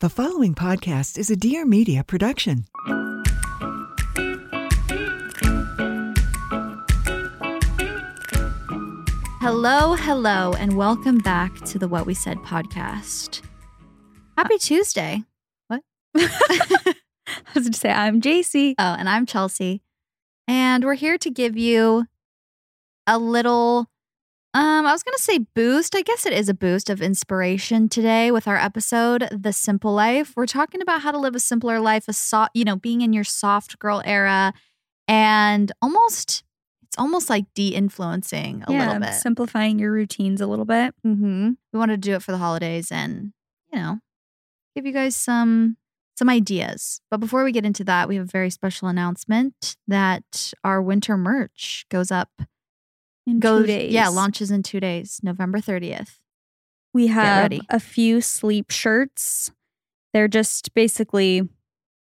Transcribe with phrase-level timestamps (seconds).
[0.00, 2.64] The following podcast is a Dear Media production.
[9.42, 13.42] Hello, hello, and welcome back to the What We Said podcast.
[14.38, 15.24] Happy uh, Tuesday.
[15.68, 15.82] What?
[16.16, 16.94] I
[17.54, 18.76] was going to say, I'm Jaci.
[18.78, 19.82] Oh, and I'm Chelsey.
[20.48, 22.06] And we're here to give you
[23.06, 23.89] a little
[24.54, 25.94] um I was going to say boost.
[25.94, 30.32] I guess it is a boost of inspiration today with our episode The Simple Life.
[30.36, 33.12] We're talking about how to live a simpler life, a soft, you know, being in
[33.12, 34.52] your soft girl era
[35.06, 36.42] and almost
[36.82, 39.14] it's almost like de-influencing a yeah, little bit.
[39.14, 40.92] simplifying your routines a little bit.
[41.06, 41.50] Mm-hmm.
[41.72, 43.32] We wanted to do it for the holidays and,
[43.72, 44.00] you know,
[44.74, 45.76] give you guys some
[46.16, 47.00] some ideas.
[47.08, 51.16] But before we get into that, we have a very special announcement that our winter
[51.16, 52.42] merch goes up.
[53.30, 53.92] In Goes two days.
[53.92, 56.18] yeah, launches in two days, November thirtieth.
[56.92, 59.52] We have a few sleep shirts.
[60.12, 61.48] They're just basically,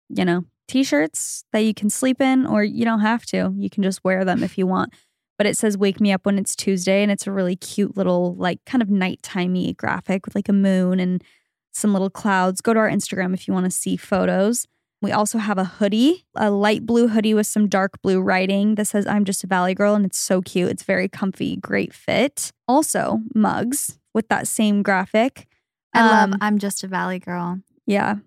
[0.09, 3.54] you know, t-shirts that you can sleep in, or you don't have to.
[3.55, 4.93] You can just wear them if you want.
[5.37, 8.35] But it says "Wake me up when it's Tuesday," and it's a really cute little,
[8.35, 11.23] like, kind of nighttimey graphic with like a moon and
[11.71, 12.62] some little clouds.
[12.62, 14.65] Go to our Instagram if you want to see photos.
[15.02, 18.85] We also have a hoodie, a light blue hoodie with some dark blue writing that
[18.85, 20.70] says I'm just a valley girl and it's so cute.
[20.70, 22.52] It's very comfy, great fit.
[22.68, 25.48] Also, mugs with that same graphic.
[25.94, 27.60] I love Um, I'm just a valley girl.
[27.88, 28.18] Yeah.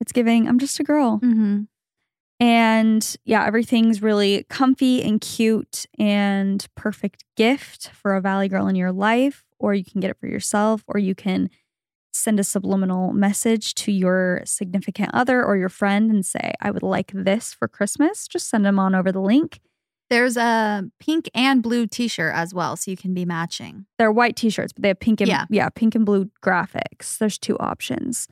[0.00, 1.20] It's giving I'm just a girl.
[1.22, 1.62] Mm-hmm.
[2.40, 8.74] And yeah, everything's really comfy and cute and perfect gift for a valley girl in
[8.74, 11.48] your life or you can get it for yourself or you can
[12.14, 16.82] send a subliminal message to your significant other or your friend and say, I would
[16.82, 18.26] like this for Christmas.
[18.28, 19.60] Just send them on over the link.
[20.10, 23.86] There's a pink and blue t-shirt as well, so you can be matching.
[23.98, 25.46] They're white t-shirts, but they have pink and Yeah.
[25.50, 27.18] yeah, pink and blue graphics.
[27.18, 28.28] There's two options.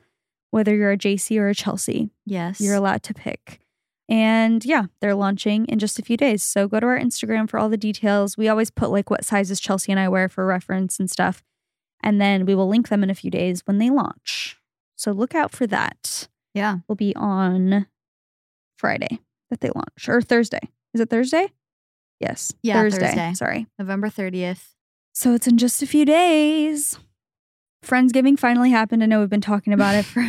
[0.51, 2.61] Whether you're a Jaci or a Chelsey, Yes.
[2.61, 3.59] you're allowed to pick.
[4.07, 6.43] And yeah, they're launching in just a few days.
[6.43, 8.37] So go to our Instagram for all the details.
[8.37, 11.41] We always put like what sizes Chelsey and I wear for reference and stuff.
[12.03, 14.57] And then we will link them in a few days when they launch.
[14.95, 16.27] So look out for that.
[16.53, 16.77] yeah.
[16.87, 17.87] Will be on
[18.77, 19.19] Friday
[19.49, 20.59] that they launch or Thursday.
[20.93, 21.49] Is it Thursday?
[22.19, 22.53] Yes.
[22.61, 23.07] Yeah, Thursday.
[23.07, 23.33] Thursday.
[23.33, 23.67] Sorry.
[23.79, 24.69] November 30th.
[25.13, 26.97] So it's in just a few days.
[27.85, 29.03] Friendsgiving finally happened.
[29.03, 30.25] I know we've been talking about it for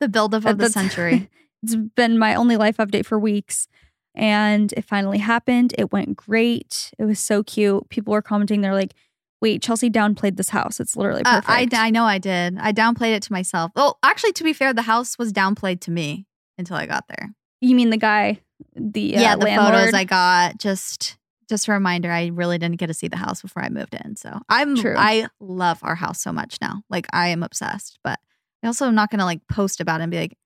[0.00, 1.28] The buildup of the century.
[1.62, 3.68] it's been my only life update for weeks.
[4.14, 5.74] And it finally happened.
[5.78, 6.92] It went great.
[6.98, 7.88] It was so cute.
[7.90, 8.60] People were commenting.
[8.62, 8.94] They're like,
[9.42, 10.80] wait, Chelsey downplayed this house.
[10.80, 11.74] It's literally Uh, perfect.
[11.74, 12.56] I, I know I did.
[12.58, 13.70] I downplayed it to myself.
[13.76, 16.26] Oh, actually, to be fair, the house was downplayed to me
[16.58, 17.30] until I got there.
[17.60, 18.40] you mean the guy,
[18.74, 19.74] the uh, yeah, the landlord?
[19.74, 22.10] photos I got just just a reminder.
[22.10, 24.16] I really didn't get to see the house before I moved in.
[24.16, 24.94] So I'm True.
[24.98, 26.82] I love our house so much now.
[26.90, 27.98] Like I am obsessed.
[28.02, 28.18] But
[28.62, 30.36] I also am not gonna like post about it and be like,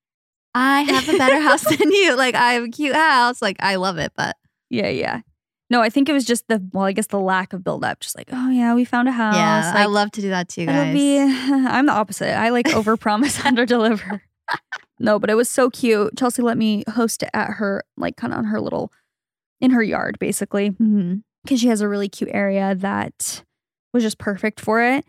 [0.54, 2.16] I have a better house than you.
[2.16, 3.40] Like I have a cute house.
[3.40, 4.12] Like I love it.
[4.16, 4.36] But
[4.68, 5.20] yeah, yeah.
[5.70, 8.00] No, I think it was just the, well, I guess the lack of build up.
[8.00, 9.36] Just like, oh, yeah, we found a house.
[9.36, 10.92] yeah, I love to do that too, guys.
[10.92, 11.18] be.
[11.20, 12.36] I'm the opposite.
[12.36, 14.22] I like over promise, under deliver.
[14.98, 16.16] No, but it was so cute.
[16.18, 18.92] Chelsey let me host it at her, like kind of on her little,
[19.60, 23.44] in her yard, basically, because she has a really cute area that
[23.94, 25.04] was just perfect for it.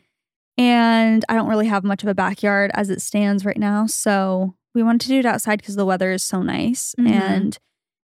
[0.57, 4.53] And I don't really have much of a backyard as it stands right now, so
[4.75, 7.09] we wanted to do it outside because the weather is so nice, Mhm.
[7.09, 7.57] and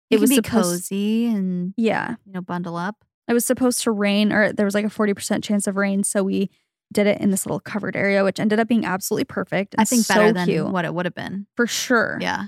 [0.09, 0.49] It was supposed.
[0.89, 3.03] cozy and Yeah, you know bundle up.
[3.27, 6.03] it was supposed to rain, or there was like a 40% chance of rain.
[6.03, 6.49] So we
[6.93, 9.75] did it in this little covered area, which ended up being absolutely perfect.
[9.77, 11.47] I think so better than cute, what it would have been.
[11.55, 12.17] for sure.
[12.21, 12.45] Yeah.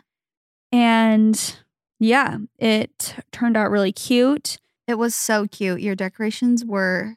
[0.71, 1.57] And
[1.99, 4.57] yeah, it turned out really cute.
[4.87, 5.81] It was so cute.
[5.81, 7.15] Your decorations were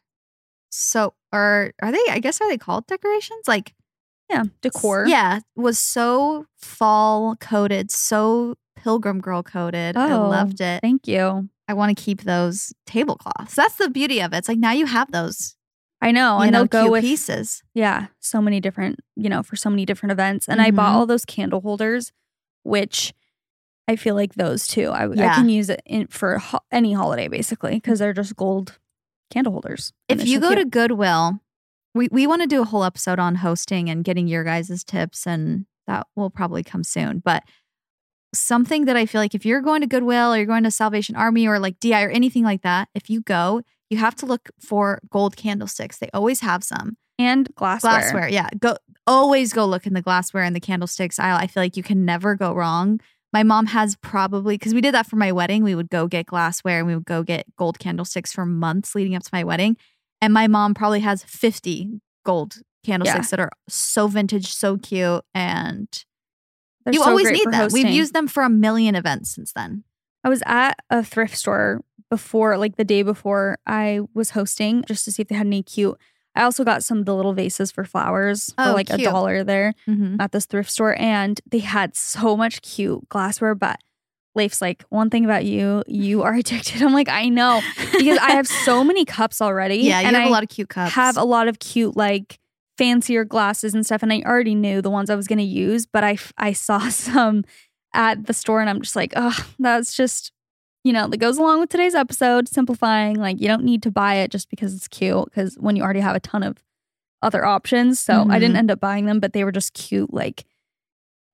[0.70, 3.46] so or are they I guess are they called decorations?
[3.46, 3.74] Like
[4.30, 5.06] Yeah, decor.
[5.06, 9.96] Yeah, was so fall coated, so pilgrim girl coated.
[9.96, 10.80] I Oh, loved it.
[10.82, 11.48] Thank you.
[11.68, 13.54] I want to keep those tablecloths.
[13.54, 14.38] That's the beauty of it.
[14.38, 15.56] It's like now you have those,
[16.00, 16.38] I know.
[16.38, 17.62] you and know, they'll go with pieces.
[17.74, 20.48] yeah, so many different, you know, for so many different events.
[20.48, 20.96] And I bought Mhm.
[20.96, 22.12] all those candle holders,
[22.64, 23.14] which
[23.88, 24.88] I feel like those too.
[24.90, 28.78] I, I can use it in, for ho- any holiday basically because they're just gold
[29.30, 29.92] candle holders.
[30.08, 30.58] If you so go cute.
[30.60, 31.40] to Goodwill,
[31.94, 35.26] we, we want to do a whole episode on hosting and getting your guys' tips,
[35.26, 37.18] and that will probably come soon.
[37.20, 37.42] But
[38.34, 41.16] something that I feel like if you're going to Goodwill or you're going to Salvation
[41.16, 44.48] Army or like DI or anything like that, if you go, you have to look
[44.58, 45.98] for gold candlesticks.
[45.98, 46.96] They always have some.
[47.18, 47.92] and glassware.
[47.92, 48.48] Glassware, yeah.
[48.58, 48.76] Go
[49.06, 51.36] always go look in the glassware and the candlesticks aisle.
[51.36, 53.00] I feel like you can never go wrong.
[53.32, 55.62] My mom has probably because we did that for my wedding.
[55.64, 59.14] We would go get glassware and we would go get gold candlesticks for months leading
[59.14, 59.76] up to my wedding.
[60.20, 65.22] And my mom probably has 50 gold candlesticks that are so vintage, so cute.
[65.34, 65.88] And
[66.84, 67.68] They're you so always need for them.
[67.72, 69.84] We've used them for a million events since then.
[70.24, 71.80] I was at a thrift store
[72.10, 75.62] before, like the day before I was hosting, just to see if they had any
[75.62, 75.96] cute.
[76.34, 79.44] I also got some of the little vases for flowers for Oh, like a dollar
[79.44, 80.20] there Mm-hmm.
[80.20, 83.54] at this thrift store, and they had so much cute glassware.
[83.54, 83.80] But
[84.34, 86.82] Leif's like, one thing about you, you are addicted.
[86.82, 87.60] I'm like, I know
[87.92, 89.76] because I have so many cups already.
[89.76, 90.92] Yeah, you and have I a lot of cute cups.
[90.94, 92.38] have a lot of cute like
[92.78, 95.86] fancier glasses and stuff and I already knew the ones I was going to use
[95.86, 97.44] but I I saw some
[97.94, 100.32] at the store and I'm just like oh that's just
[100.84, 104.14] you know that goes along with today's episode simplifying like you don't need to buy
[104.16, 106.62] it just because it's cute because when you already have a ton of
[107.20, 108.58] other options so I didn't Mhm.
[108.58, 110.44] end up buying them but they were just cute like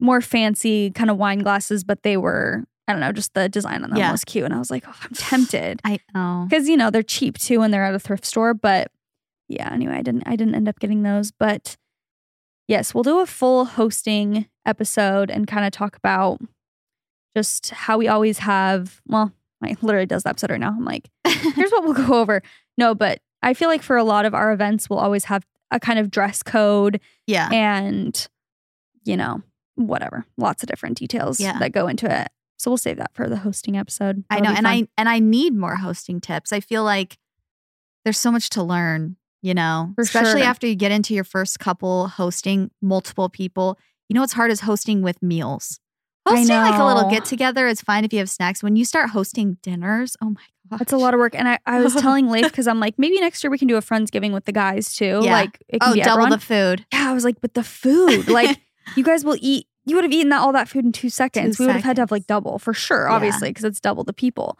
[0.00, 3.84] more fancy kind of wine glasses but they were I don't know just the design
[3.84, 4.12] on them Yeah.
[4.12, 6.46] was cute and I was like oh I'm tempted I know.
[6.48, 8.90] because you know they're cheap too when they're at a thrift store but
[9.48, 11.76] yeah anyway i didn't i didn't end up getting those but
[12.66, 16.40] yes we'll do a full hosting episode and kind of talk about
[17.36, 21.08] just how we always have well i literally does the episode right now i'm like
[21.26, 22.42] here's what we'll go over
[22.76, 25.78] no but i feel like for a lot of our events we'll always have a
[25.80, 27.48] kind of dress code yeah.
[27.52, 28.28] and
[29.04, 29.42] you know
[29.74, 31.58] whatever lots of different details Yeah.
[31.58, 32.28] that go into it
[32.58, 34.74] so we'll save that for the hosting episode I That'll know, and fun.
[34.74, 36.52] I and I need more hosting tips.
[36.52, 37.16] I feel like
[38.04, 40.48] there's so much to learn, you know, For especially sure.
[40.50, 43.78] after you get into your first couple hosting multiple people.
[44.08, 45.80] You know what's hard is hosting with meals.
[46.26, 48.62] Hosting like a little get together is fine if you have snacks.
[48.62, 50.40] When you start hosting dinners, oh my
[50.70, 51.34] god, That's a lot of work.
[51.34, 53.76] And I, I was telling Leif because I'm like, maybe next year we can do
[53.76, 55.20] a Friendsgiving with the guys too.
[55.22, 55.32] Yeah.
[55.32, 56.30] Like, it can Oh, be double everyone.
[56.30, 56.86] the food.
[56.92, 58.58] Yeah, I was like, but the food, like,
[58.96, 59.66] you guys will eat.
[59.86, 61.56] You would have eaten that all that food in two seconds.
[61.56, 64.04] Two we would have had to have like double for sure, obviously, because it's double
[64.04, 64.58] the people.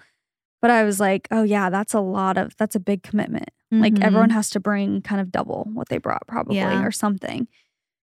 [0.62, 3.50] But I was like, oh yeah, that's a lot of that's a big commitment.
[3.70, 4.02] Like Mhm.
[4.02, 6.82] everyone has to bring kind of double what they brought, probably Yeah.
[6.84, 7.48] or something.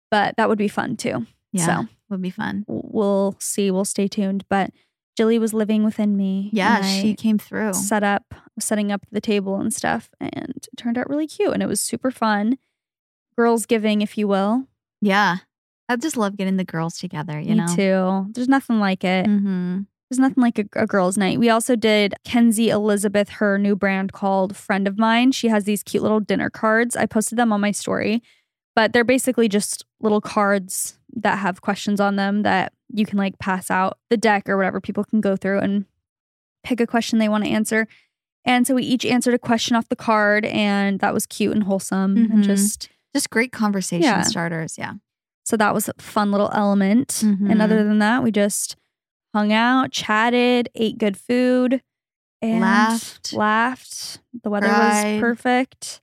[0.09, 1.27] But that would be fun too.
[1.51, 2.65] yeah, So would be fun.
[2.67, 3.69] we'll see.
[3.69, 4.45] We'll stay tuned.
[4.49, 4.71] But
[5.15, 6.49] Jilly was living within me.
[6.53, 7.73] Yeah, she came through.
[7.73, 11.61] set up setting up the table and stuff and it turned out really cute and
[11.61, 12.57] it was super fun
[13.37, 14.67] girls giving if you will
[15.01, 15.37] Yeah,
[15.89, 17.39] I just love getting the girls together.
[17.39, 19.81] You me know, too there's nothing like it Mm-hmm.
[20.13, 24.13] There's nothing like a, a girls night we also did kenzie elizabeth her new brand
[24.13, 27.59] called friend of mine she has these cute little dinner cards i posted them on
[27.59, 28.21] my story
[28.75, 33.37] but they're basically just little cards that have questions on them that you can like
[33.39, 35.85] pass out the deck or whatever people can go through and
[36.63, 37.87] pick a question they want to answer
[38.45, 41.63] and so we each answered a question off the card and that was cute and
[41.63, 42.31] wholesome Mhm.
[42.33, 44.21] and just Just great conversation Yeah.
[44.23, 44.75] starters.
[44.77, 44.93] Yeah.
[45.45, 47.09] so that was a fun little element.
[47.23, 47.51] Mhm.
[47.51, 48.75] And other than that, we just
[49.33, 51.81] hung out, chatted, ate good food,
[52.41, 53.33] and Laughed.
[53.33, 54.19] Laughed.
[54.43, 55.13] The weather Cried.
[55.15, 56.01] was perfect.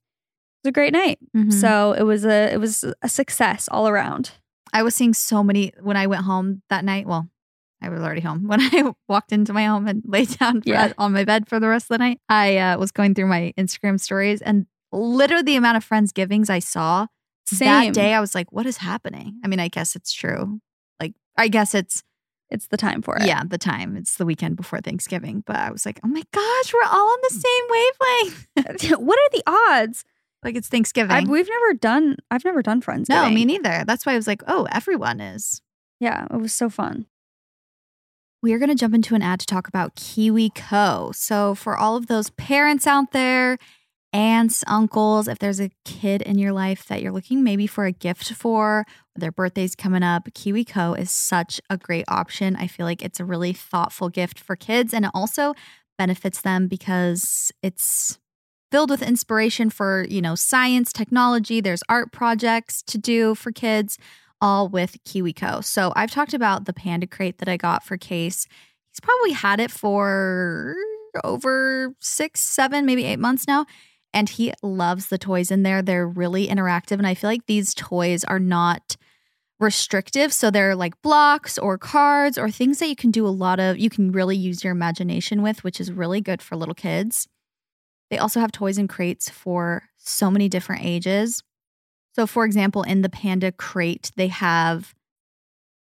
[0.63, 1.19] It was a great night.
[1.37, 1.53] Mhm.
[1.53, 4.33] So it was a it was a success all around.
[4.73, 7.07] I was seeing so many when I went home that night.
[7.07, 7.29] Well,
[7.83, 10.93] I was already home when I walked into my home and laid down Yeah.
[10.99, 12.21] on my bed for the rest of the night.
[12.29, 16.51] I uh, was going through my Instagram stories and literally the amount of friends givings
[16.51, 17.07] I saw
[17.47, 18.13] Same that day.
[18.15, 20.61] I was like, "What is happening?" I mean, I guess it's true.
[21.01, 22.03] Like, I guess it's
[22.51, 23.27] It's the time for it.
[23.27, 23.97] yeah, the time.
[23.97, 25.45] It's the weekend before Thanksgiving.
[25.47, 27.43] But I was like, "Oh my gosh, we're all on the mm.
[27.43, 30.05] same wavelength." what are the odds?
[30.43, 31.11] like it's Thanksgiving.
[31.11, 32.17] I've, we've never done.
[32.31, 33.09] I've never done friends.
[33.09, 33.85] no, me neither.
[33.87, 35.63] That's why I was like, "Oh, everyone is."
[35.99, 37.07] Yeah, it was so fun.
[38.43, 41.15] we are going to jump into an ad to talk about KiwiCo.
[41.15, 43.59] So, for all of those parents out there,
[44.13, 47.93] aunts, uncles, if there's a kid in your life that you're looking maybe for a
[47.93, 50.99] gift for, their birthday's coming up, KiwiCo.
[50.99, 52.57] is such a great option.
[52.57, 55.55] I feel like it's a really thoughtful gift for kids and it also
[55.99, 58.19] benefits them because it's
[58.71, 63.99] filled with inspiration for, you know, science, technology, there's art projects to do for kids
[64.41, 65.63] all with KiwiCo.
[65.65, 68.47] So I've talked about the panda crate that I got for Case.
[68.91, 70.75] He's probably had it for
[71.25, 73.67] over six, seven, maybe eight months now.
[74.13, 75.83] And he loves the toys in there.
[75.83, 76.99] They're really interactive.
[76.99, 78.97] And I feel like these toys are not
[79.61, 80.33] restrictive.
[80.33, 83.79] So they're like blocks or cards or things that you can do a lot of,
[83.79, 87.29] you can really use your imagination with, which is really good for little kids.
[88.11, 91.43] They also have toys and crates for so many different ages.
[92.17, 94.95] So, for example, in the Panda crate, they have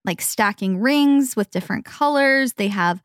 [0.04, 2.54] like stacking rings with different colors.
[2.54, 3.02] They have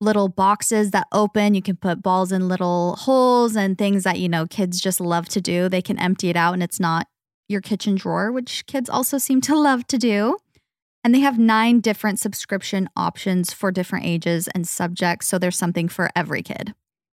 [0.00, 1.54] little boxes that open.
[1.54, 5.28] You can put balls in little holes and things that, you know, kids just love
[5.30, 5.68] to do.
[5.68, 7.06] They can empty it out and it's not
[7.48, 10.38] your kitchen drawer, which kids also seem to love to do.
[11.02, 15.28] And they have nine different subscription options for different ages and subjects.
[15.28, 16.74] So there's something for every kid.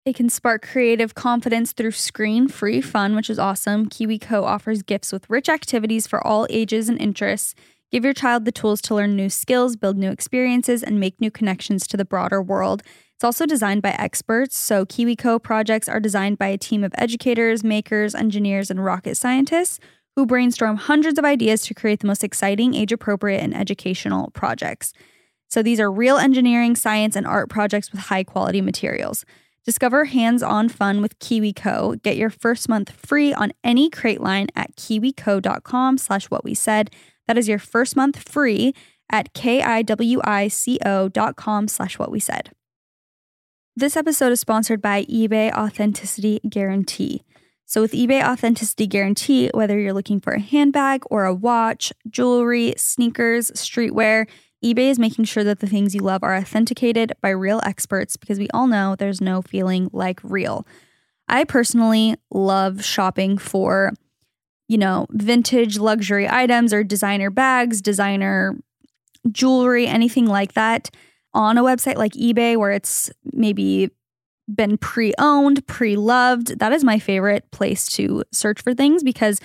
[0.07, 3.89] It can spark creative confidence through screen free fun, which is awesome.
[3.89, 7.55] KiwiCo offers gifts with rich activities for all ages and interests,
[7.95, 11.31] Give your child the tools to learn new skills, build new experiences, and make new
[11.31, 12.83] connections to the broader world.
[13.15, 17.63] It's also designed by experts, so KiwiCo projects are designed by a team of educators,
[17.63, 19.79] makers, engineers, and rocket scientists
[20.17, 24.93] who brainstorm hundreds of ideas to create the most exciting, age appropriate, and educational projects.
[25.47, 29.25] So these are real engineering, science, and art projects with high quality materials.
[29.65, 32.03] Discover hands-on fun with KiwiCo.
[32.03, 36.91] Get your first month free on any crate line at kiwico.com slash what we said.
[37.27, 38.75] That is your first month free
[39.11, 42.51] at K-I-W-I-C-O dot com slash what we said.
[43.77, 47.23] This episode is sponsored by eBay Authenticity Guarantee.
[47.67, 52.75] So, with eBay Authenticity Guarantee, whether you're looking for a handbag or a watch, jewelry,
[52.77, 54.27] sneakers, streetwear,
[54.65, 58.39] eBay is making sure that the things you love are authenticated by real experts because
[58.39, 60.67] we all know there's no feeling like real.
[61.29, 63.93] I personally love shopping for,
[64.69, 68.57] you know, vintage luxury items or designer bags, designer
[69.31, 70.91] jewelry, anything like that
[71.33, 73.91] on a website like eBay where it's maybe
[74.53, 76.59] been pre owned, pre loved.
[76.59, 79.41] That is my favorite place to search for things because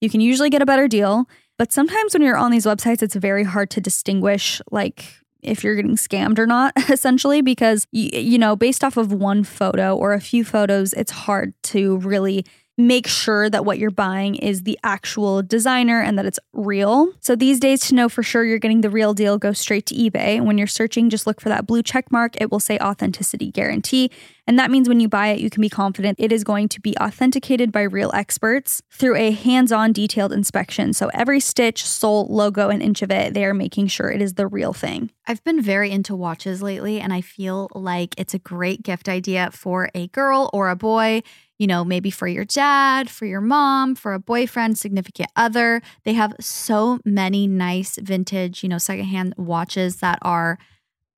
[0.00, 1.28] you can usually get a better deal.
[1.58, 5.04] But sometimes when you're on these websites, it's very hard to distinguish, like,
[5.42, 9.44] if you're getting scammed or not, essentially, because, you, you know, based off of one
[9.44, 12.44] photo or a few photos, it's hard to really
[12.78, 17.12] make sure that what you're buying is the actual designer and that it's real.
[17.20, 19.94] So these days to know for sure you're getting the real deal, go straight to
[19.94, 20.42] eBay.
[20.42, 22.40] When you're searching, just look for that blue check mark.
[22.40, 24.10] It will say authenticity guarantee.
[24.46, 26.80] And that means when you buy it, you can be confident it is going to
[26.80, 30.92] be authenticated by real experts through a hands-on detailed inspection.
[30.92, 34.34] So every stitch, sole, logo, and inch of it, they are making sure it is
[34.34, 35.10] the real thing.
[35.28, 39.50] I've been very into watches lately, and I feel like it's a great gift idea
[39.52, 41.22] for a girl or a boy
[41.62, 45.80] you know, maybe for your dad, for your mom, for a boyfriend, significant other.
[46.02, 50.58] They have so many nice vintage, you know, secondhand watches that are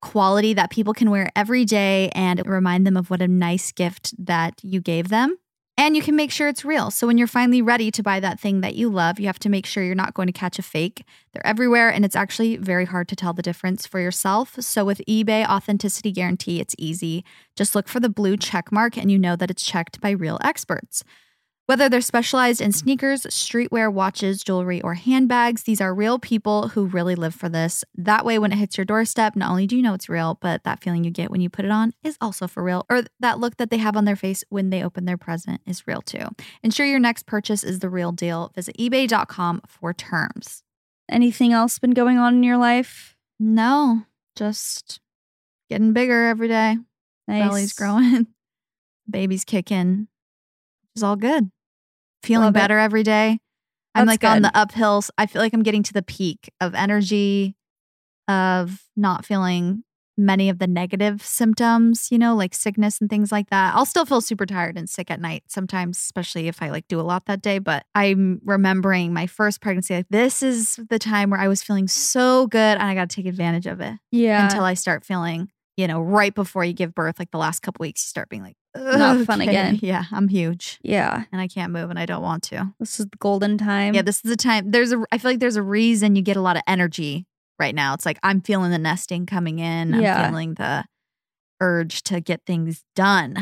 [0.03, 4.13] quality that people can wear every day and remind them of what a nice gift
[4.23, 5.35] that you gave them.
[5.77, 6.93] And you can make sure it's real.
[6.93, 9.49] So when you're finally ready to buy that thing that you love, you have to
[9.49, 11.05] make sure you're not going to catch a fake.
[11.33, 14.55] They're everywhere and it's actually very hard to tell the difference for yourself.
[14.61, 17.25] So with eBay Authenticity Guarantee, it's easy.
[17.57, 20.39] Just look for the blue check mark and you know that it's checked by real
[20.45, 21.03] experts.
[21.67, 26.85] Whether they're specialized in sneakers, streetwear, watches, jewelry, or handbags, these are real people who
[26.85, 27.83] really live for this.
[27.95, 30.65] That way, when it hits your doorstep, not only do you know it's real, but
[30.65, 32.85] that feeling you get when you put it on is also for real.
[32.91, 35.87] Or that look that they have on their face when they open their present is
[35.87, 36.27] real too.
[36.63, 38.53] Ensure your next purchase is the real deal.
[38.55, 40.63] Visit eBay.com for terms.
[41.11, 43.17] Anything else been going on in your life?
[43.41, 44.03] No,
[44.37, 45.01] just
[45.71, 46.77] getting bigger every day.
[47.27, 47.49] Nice.
[47.49, 48.27] Belly's growing,
[49.11, 50.09] baby's kicking.
[50.95, 51.51] It's all good.
[52.25, 52.59] Feeling Love it.
[52.59, 53.39] better every day.
[53.95, 55.11] I'm That's like on the uphills.
[55.17, 57.55] I feel like I'm getting to the peak of energy,
[58.29, 59.85] of not feeling
[60.17, 63.75] many of the negative symptoms, you know, like sickness and things like that.
[63.75, 67.01] I'll still feel super tired and sick at night sometimes, especially if I like do
[67.01, 67.59] a lot that day.
[67.59, 69.95] But I'm remembering my first pregnancy.
[69.97, 73.17] Like, this is the time where I was feeling so good and I got to
[73.17, 74.45] take advantage of it Yeah.
[74.45, 77.83] until I start feeling, you know, right before you give birth, like the last couple
[77.83, 81.25] weeks, you start being like, Not fun "Okay, again." Yeah, I'm huge yeah.
[81.33, 82.73] and I can't move and I don't want to.
[82.81, 83.95] This is the golden time.
[83.95, 84.71] Yeah, this is the time.
[84.71, 85.05] There's a.
[85.13, 87.27] I feel like there's a reason you get a lot of energy
[87.61, 87.95] right now.
[87.95, 89.95] It's like I'm feeling the nesting coming in.
[89.95, 90.29] I'm Yeah.
[90.29, 90.85] feeling the
[91.61, 93.37] urge to get things done.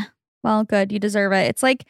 [0.45, 0.93] Well, good.
[0.93, 1.49] You deserve it.
[1.49, 1.85] It's like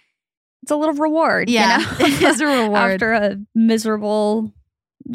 [0.62, 1.48] it's a little reward.
[1.50, 1.86] you Yeah, know?
[2.06, 2.92] it is a reward.
[2.92, 4.52] after a miserable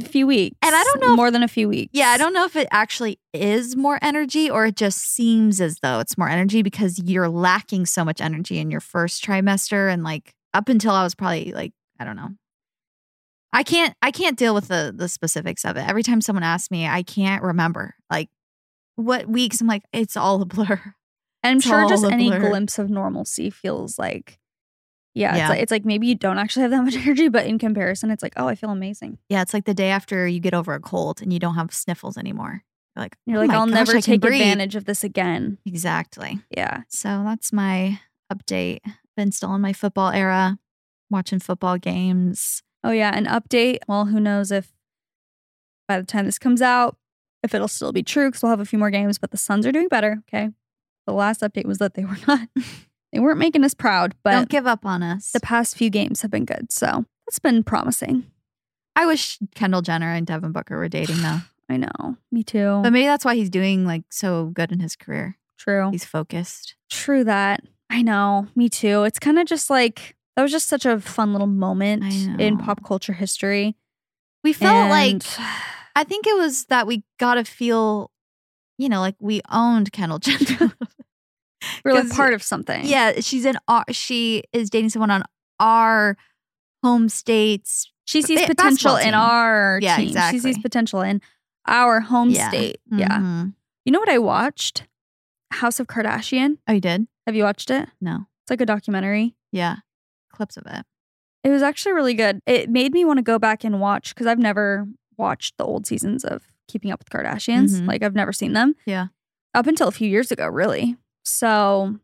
[0.06, 0.56] few weeks.
[0.62, 1.92] And I don't know if- more than a few weeks.
[1.94, 5.80] Yeah, I don't know if it actually is more energy or it just seems as
[5.82, 10.04] though it's more energy because you're lacking so much energy in your first trimester and
[10.04, 12.30] like up until I was probably like I don't know.
[13.54, 15.88] I can't I can't deal with the the specifics of it.
[15.88, 18.30] Every time someone asks me, I can't remember like
[18.96, 19.62] what weeks.
[19.62, 20.80] I'm like it's all a blur.
[21.44, 24.39] And I'm It's sure just any glimpse of normalcy feels like,
[25.18, 25.44] yeah, Yeah.
[25.46, 28.12] It's, like, it's like maybe you don't actually have that much energy, but in comparison,
[28.12, 29.18] it's like, oh, I feel amazing.
[29.30, 31.74] Yeah, it's like the day after you get over a cold and you don't have
[31.74, 32.64] sniffles anymore.
[32.96, 35.58] You're like You're "Oh like, I'll gosh, never take breathe." advantage of this again.
[35.66, 36.40] Exactly.
[36.56, 36.82] Yeah.
[36.90, 38.00] So that's my
[38.34, 38.80] update.
[39.16, 40.58] Been still in my football era,
[41.10, 42.64] watching football games.
[42.84, 43.12] Oh, yeah.
[43.16, 43.80] An update.
[43.88, 44.72] Well, who knows if
[45.88, 46.98] by the time this comes out,
[47.44, 49.66] if it'll still be true because we'll have a few more games, but the Suns
[49.66, 50.22] are doing better.
[50.28, 50.50] Okay.
[51.06, 52.48] The last update was that they were not,
[53.14, 55.32] they weren't making us proud, but Don't give up on us.
[55.32, 56.72] the past few games have been good.
[56.72, 58.26] So that's been promising.
[58.96, 61.40] I wish Kendall Jenner and Devin Booker were dating though.
[61.70, 62.18] I know.
[62.32, 62.80] Me too.
[62.82, 65.38] But maybe that's why he's doing like so good in his career.
[65.58, 65.92] True.
[65.92, 66.76] He's focused.
[66.90, 67.62] True that.
[67.90, 68.48] I know.
[68.56, 69.04] Me too.
[69.04, 72.04] It's kind of just like that was just such a fun little moment
[72.40, 73.76] in pop culture history.
[74.44, 75.24] We felt like
[75.96, 78.12] I think it was that we got to feel,
[78.78, 80.74] you know, like we owned Kendall Jenner.
[81.86, 82.86] We're like part of something.
[82.86, 85.24] yeah, she's in our, she is dating someone on
[85.60, 86.18] our
[86.84, 87.92] home states.
[88.06, 90.16] She sees ba- potential in our Yeah, team.
[90.32, 91.22] She sees potential in
[91.68, 92.48] our home Yeah.
[92.50, 92.80] state.
[92.92, 93.18] Yeah.
[93.20, 93.54] Mhm.
[93.86, 94.86] You know what I watched?
[95.52, 96.58] House of Kardashian.
[96.68, 97.08] Oh, you did?
[97.26, 97.90] Have you watched it?
[98.00, 98.28] No.
[98.44, 99.36] It's like a documentary.
[99.52, 99.78] Yeah.
[100.32, 100.86] Clips of it.
[101.44, 102.42] It was actually really good.
[102.46, 104.88] It made me want to go back and watch because I've never
[105.18, 107.82] watched the old seasons of Keeping Up with Kardashians.
[107.82, 107.88] Mhm.
[107.88, 108.76] Like I've never seen them.
[108.86, 109.08] Yeah.
[109.54, 110.96] Up until a few years ago, really.
[111.28, 112.00] So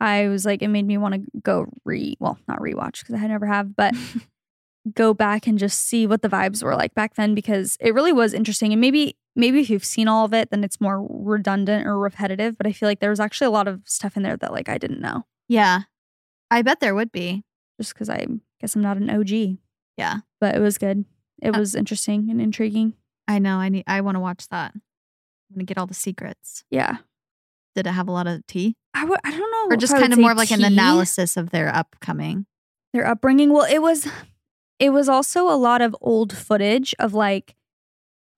[0.00, 3.26] I was like, it made me want to go re well, not rewatch because I
[3.26, 3.94] never have, but
[4.94, 8.12] go back and just see what the vibes were like back then because it really
[8.12, 8.72] was interesting.
[8.72, 12.56] And maybe maybe if you've seen all of it, then it's more redundant or repetitive.
[12.56, 14.68] But I feel like there was actually a lot of stuff in there that like
[14.68, 15.24] I didn't know.
[15.48, 15.82] Yeah.
[16.50, 17.44] I bet there would be.
[17.80, 18.26] Just because I
[18.60, 19.58] guess I'm not an OG.
[19.96, 20.18] Yeah.
[20.40, 21.04] But it was good.
[21.42, 22.94] It Uh, was interesting and intriguing.
[23.26, 23.56] I know.
[23.56, 24.72] I need, I want to watch that.
[24.74, 26.62] I'm to get all the secrets.
[26.70, 26.98] Yeah.
[27.74, 28.76] Did it have a lot of tea?
[28.94, 29.74] I w- I don't know.
[29.74, 32.46] Or just kind of more of like an analysis of their upcoming?
[32.92, 33.52] their upbringing.
[33.52, 34.06] Well, it was
[34.78, 37.56] it was also a lot of old footage of like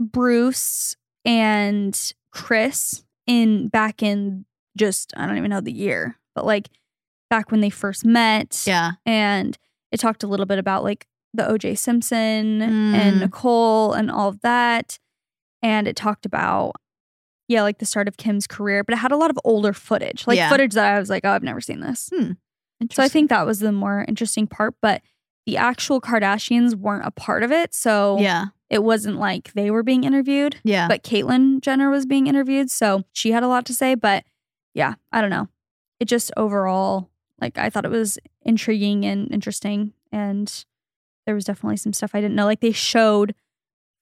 [0.00, 4.44] Bruce and Kris in back in
[4.76, 6.68] just I don't even know the year, but like
[7.30, 8.62] back when they first met.
[8.66, 8.92] Yeah.
[9.04, 9.56] And
[9.92, 12.94] it talked a little bit about like the OJ Simpson Mm.
[12.94, 14.98] and Nicole and all of that.
[15.62, 16.76] And it talked about
[17.48, 20.26] yeah, like the start of Kim's career, but it had a lot of older footage.
[20.26, 20.48] Like Yeah.
[20.48, 22.08] footage that I was like, oh, I've never seen this.
[22.14, 22.22] Hmm.
[22.22, 22.34] So I
[22.82, 23.08] Interesting.
[23.10, 25.02] think that was the more interesting part, but
[25.46, 27.72] the actual Kardashians weren't a part of it.
[27.74, 28.46] So Yeah.
[28.68, 30.88] it wasn't like they were being interviewed, Yeah.
[30.88, 32.70] but Caitlyn Jenner was being interviewed.
[32.70, 33.94] So she had a lot to say.
[33.94, 34.24] But
[34.74, 35.48] yeah, I don't know.
[36.00, 37.08] It just overall,
[37.40, 39.92] like, I thought it was intriguing and interesting.
[40.12, 40.52] And
[41.24, 42.44] there was definitely some stuff I didn't know.
[42.44, 43.34] Like, they showed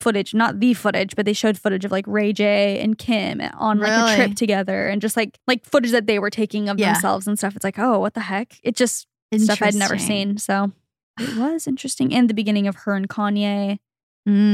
[0.04, 3.78] footage, not the footage, but they showed footage of like Ray J and Kim on
[3.80, 6.92] like a trip together and just like like footage that they were taking of Yeah.
[6.92, 7.56] themselves and stuff.
[7.56, 8.60] It's like, oh, what the heck?
[8.62, 10.38] It just stuff I'd never seen.
[10.38, 10.70] So
[11.18, 12.14] it was interesting.
[12.14, 13.78] And the beginning of her and Kanye,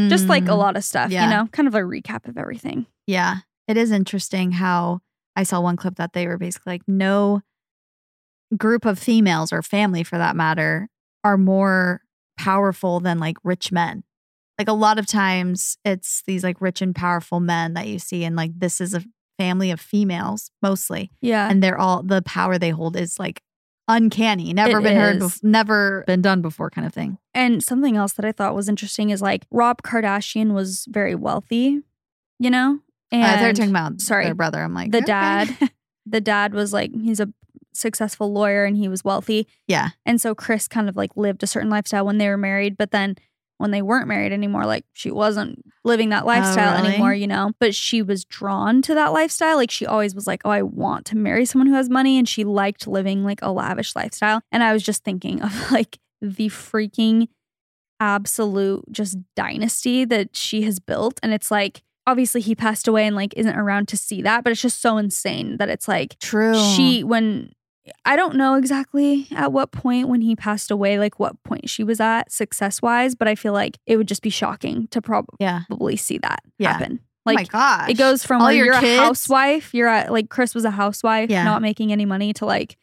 [0.09, 0.59] just like a Mm.
[0.59, 1.25] lot of stuff, Yeah.
[1.25, 2.87] you know, kind of a recap of everything.
[3.07, 3.39] Yeah.
[3.69, 5.01] It is interesting how
[5.37, 7.43] I saw one clip that they were basically like, no
[8.57, 10.89] group of females or family for that matter
[11.23, 12.03] are more
[12.39, 14.03] powerful than like rich men.
[14.61, 18.25] Like a lot of times it's these like rich and powerful men that you see,
[18.25, 19.03] and like this is a
[19.39, 21.11] family of females mostly.
[21.23, 21.49] Yeah.
[21.49, 23.43] And they're all the power they hold is like
[23.89, 27.17] uncanny, never It been heard, bef- never been done before, kind of thing.
[27.33, 31.81] And something else that I thought was interesting is like Rob Kardashian was very wealthy,
[32.39, 32.81] you know?
[33.11, 34.61] And uh, they're talking about sorry, their brother.
[34.61, 35.07] I'm like the okay.
[35.07, 35.71] dad.
[36.05, 37.33] the dad was like, he's a
[37.73, 39.47] successful lawyer and he was wealthy.
[39.67, 42.77] yeah, And so Kris kind of like lived a certain lifestyle when they were married,
[42.77, 43.17] but then
[43.61, 46.95] when they weren't married anymore, like she wasn't living that lifestyle Oh, really?
[46.95, 47.53] anymore, you know?
[47.61, 49.57] But she was drawn to that lifestyle.
[49.57, 52.19] Like she always was like, oh, I want to marry someone who has money.
[52.19, 54.41] And she liked living like a lavish lifestyle.
[54.51, 57.29] And I was just thinking of like the freaking
[58.01, 61.21] absolute just dynasty that she has built.
[61.23, 64.51] And it's like, obviously he passed away and like isn't around to see that, but
[64.53, 66.55] it's just so insane that it's like, true.
[66.75, 67.53] she when
[68.05, 71.85] I don't know exactly at what point when he passed away, like what point she
[71.85, 75.37] was at success wise, but I feel like it would just be shocking to probably
[75.41, 75.61] yeah.
[75.97, 76.73] see that Yeah.
[76.73, 77.01] happen.
[77.03, 78.99] oh my Like gosh, it goes from All where your you're kids?
[78.99, 81.45] a housewife, you're at like Kris was a housewife, Yeah.
[81.45, 82.77] not making any money, to like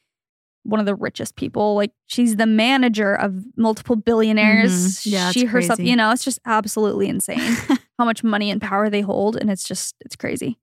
[0.63, 1.75] one of the richest people.
[1.75, 4.71] Like she's the manager of multiple billionaires.
[4.99, 5.11] Mhm.
[5.11, 5.89] Yeah, she herself, crazy.
[5.89, 7.39] you know, it's just absolutely insane
[7.97, 10.57] how much money and power they hold, and it's just it's crazy.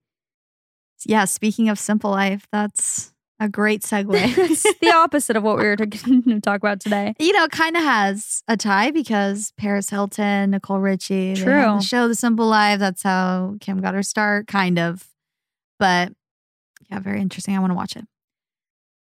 [1.06, 4.14] yeah, speaking of simple life, that's a great segue.
[4.38, 7.14] it's the opposite of what we were going to talk about today.
[7.18, 11.44] you know, kind of has a tie because Paris Hilton, Nicole Richie, True.
[11.44, 12.78] the show The Simple Life.
[12.78, 15.08] That's how Kim got her start, kind of.
[15.78, 16.12] But
[16.90, 17.56] yeah, very interesting.
[17.56, 18.06] I want to watch it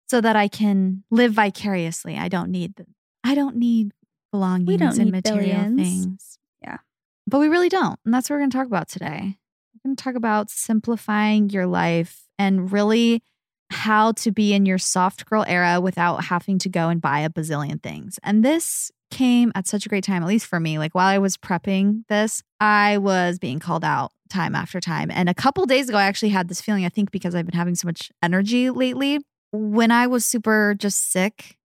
[0.08, 2.16] so that I can live vicariously.
[2.16, 2.86] I don't need the,
[3.24, 3.92] I don't need
[4.30, 5.80] belongings don't and need material billions.
[5.82, 6.38] things.
[6.62, 6.78] Yeah.
[7.26, 9.38] but we really don't, and that's what we're going to talk about today.
[9.74, 13.22] We're going to talk about simplifying your life and really
[13.70, 17.30] how to be in your soft girl era without having to go and buy a
[17.30, 18.18] bazillion things.
[18.22, 20.78] And this came at such a great time, at least for me.
[20.78, 25.10] Like while I was prepping this, I was being called out time after time.
[25.10, 27.56] And a couple days ago, I actually had this feeling, I think because I've been
[27.56, 29.20] having so much energy lately.
[29.52, 31.56] When I was super just sick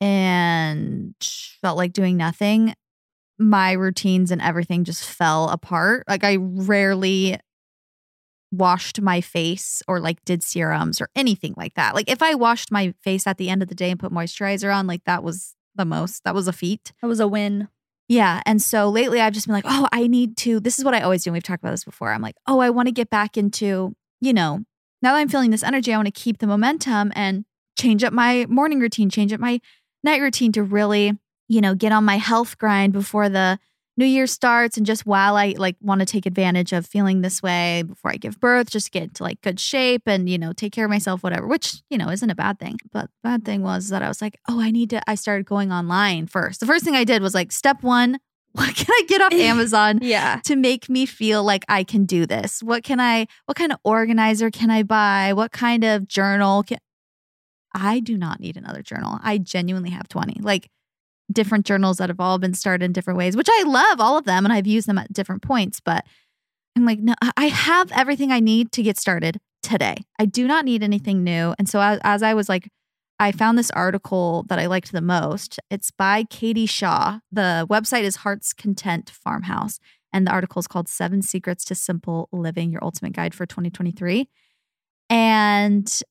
[0.00, 1.14] and
[1.60, 2.74] felt like doing nothing,
[3.38, 6.04] my routines and everything just fell apart.
[6.08, 7.38] Like I rarely
[8.50, 11.94] washed my face or like did serums or anything like that.
[11.94, 14.74] Like if I washed my face at the end of the day and put moisturizer
[14.74, 16.24] on, like that was the most.
[16.24, 16.92] That was a feat.
[17.02, 17.68] That was a win.
[18.08, 18.42] Yeah.
[18.46, 20.60] And so lately I've just been like, oh, I need to.
[20.60, 21.32] This is what I always do.
[21.32, 22.10] We've talked about this before.
[22.10, 24.64] I'm like, oh, I want to get back into, you know,
[25.02, 27.44] now that I'm feeling this energy, I want to keep the momentum and
[27.78, 29.60] change up my morning routine, change up my
[30.02, 31.12] night routine to really,
[31.48, 33.58] you know, get on my health grind before the
[33.98, 37.42] new year starts and just while I like want to take advantage of feeling this
[37.42, 40.72] way before I give birth, just get into like good shape and, you know, take
[40.72, 42.78] care of myself, whatever, which, you know, isn't a bad thing.
[42.92, 45.72] But bad thing was that I was like, oh, I need to, I started going
[45.72, 46.60] online first.
[46.60, 48.18] The first thing I did was like, step one,
[48.52, 50.40] what can I get off Amazon Yeah.
[50.44, 52.62] to make me feel like I can do this?
[52.62, 55.32] What can I, what kind of organizer can I buy?
[55.34, 56.78] What kind of journal can,
[57.74, 59.18] I do not need another journal.
[59.22, 60.40] I genuinely have 20.
[60.40, 60.70] Like,
[61.32, 64.24] different journals that have all been started in different ways, which I love all of
[64.24, 65.80] them and I've used them at different points.
[65.80, 66.04] But
[66.76, 69.96] I'm like, no, I have everything I need to get started today.
[70.18, 71.54] I do not need anything new.
[71.58, 72.70] And so as, as I was like,
[73.20, 75.58] I found this article that I liked the most.
[75.70, 77.18] It's by Katie Shaw.
[77.32, 79.80] The website is Heart's Content Farmhouse.
[80.12, 84.28] And the article is called Seven Secrets to Simple Living Your Ultimate Guide for 2023.
[85.10, 86.02] And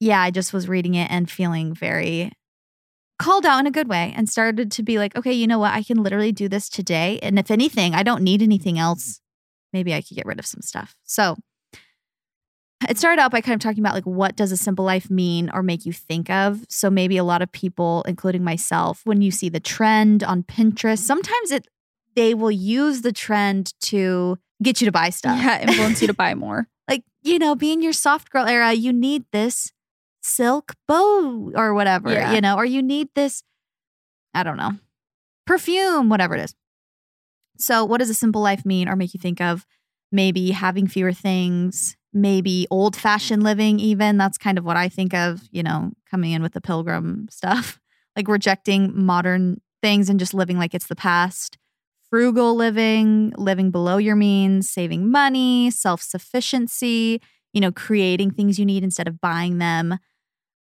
[0.00, 2.32] yeah, I just was reading it and feeling very
[3.20, 5.74] called out in a good way and started to be like, okay, you know what?
[5.74, 7.18] I can literally do this today.
[7.22, 9.20] And if anything, I don't need anything else.
[9.72, 10.96] Maybe I could get rid of some stuff.
[11.04, 11.36] So
[12.88, 15.50] it started out by kind of talking about like what does a simple life mean
[15.52, 16.64] or make you think of.
[16.70, 21.00] So maybe a lot of people, including myself, when you see the trend on Pinterest,
[21.00, 21.68] sometimes it
[22.16, 25.38] they will use the trend to get you to buy stuff.
[25.38, 25.60] Yeah.
[25.60, 26.66] Influence you to buy more.
[26.88, 29.72] Like, you know, being your soft girl era, you need this
[30.22, 32.34] silk bow or whatever, Yeah.
[32.34, 33.42] you know, or you need this,
[34.34, 34.72] I don't know,
[35.46, 36.54] perfume, whatever it is.
[37.58, 39.66] So, what does a simple life mean or make you think of?
[40.12, 44.16] Maybe having fewer things, maybe old fashioned living, even.
[44.16, 47.78] That's kind of what I think of, you know, coming in with the pilgrim stuff,
[48.16, 51.58] like rejecting modern things and just living like it's the past.
[52.08, 57.20] Frugal living, living below your means, saving money, self sufficiency,
[57.52, 59.96] you know, creating things you need instead of buying them.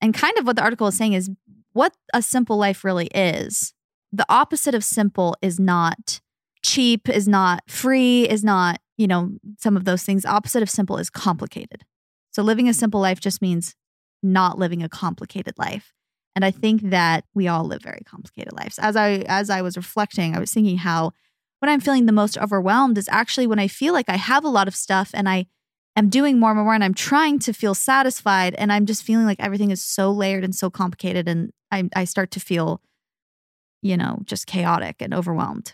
[0.06, 1.32] And kind of what the article is saying is
[1.74, 3.74] what a simple life really is.
[4.14, 6.22] The opposite of simple is not
[6.64, 10.24] cheap, is not free, is not, you know, some of those things.
[10.24, 11.86] Opposite of simple is complicated.
[12.30, 13.76] So living a simple life just means
[14.22, 15.92] not living a complicated life.
[16.36, 18.78] And I think that we all live very complicated lives.
[18.78, 21.14] As I as I was reflecting, I was thinking how
[21.62, 24.50] when I'm feeling the most overwhelmed is actually when I feel like I have a
[24.50, 25.48] lot of stuff and I
[25.96, 29.26] am doing more and more and I'm trying to feel satisfied and I'm just feeling
[29.26, 32.82] like everything is so layered and so complicated and I I start to feel
[33.82, 35.74] you know just chaotic and overwhelmed.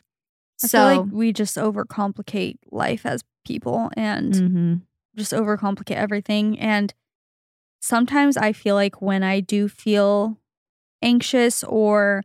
[0.64, 4.82] I so feel like we just overcomplicate life as people and Mhm.
[5.16, 6.60] just overcomplicate everything.
[6.60, 6.94] And
[7.82, 10.38] sometimes I feel like when I do feel
[11.02, 12.22] anxious or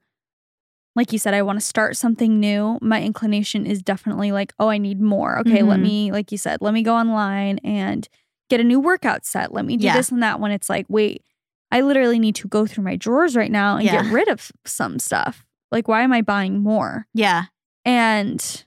[0.97, 4.69] like you said, I want to start something new, my inclination is definitely like, oh,
[4.69, 5.39] I need more.
[5.41, 5.83] Okay, let Mhm.
[5.83, 8.09] me, like you said, let me go online and
[8.51, 9.53] get a new workout set.
[9.53, 9.97] Let me do Yeah.
[9.97, 11.23] this and that when it's like, wait,
[11.71, 14.03] I literally need to go through my drawers right now and Yeah.
[14.03, 15.45] get rid of some stuff.
[15.71, 17.07] Like, why am I buying more?
[17.15, 17.45] yeah.
[17.85, 18.65] And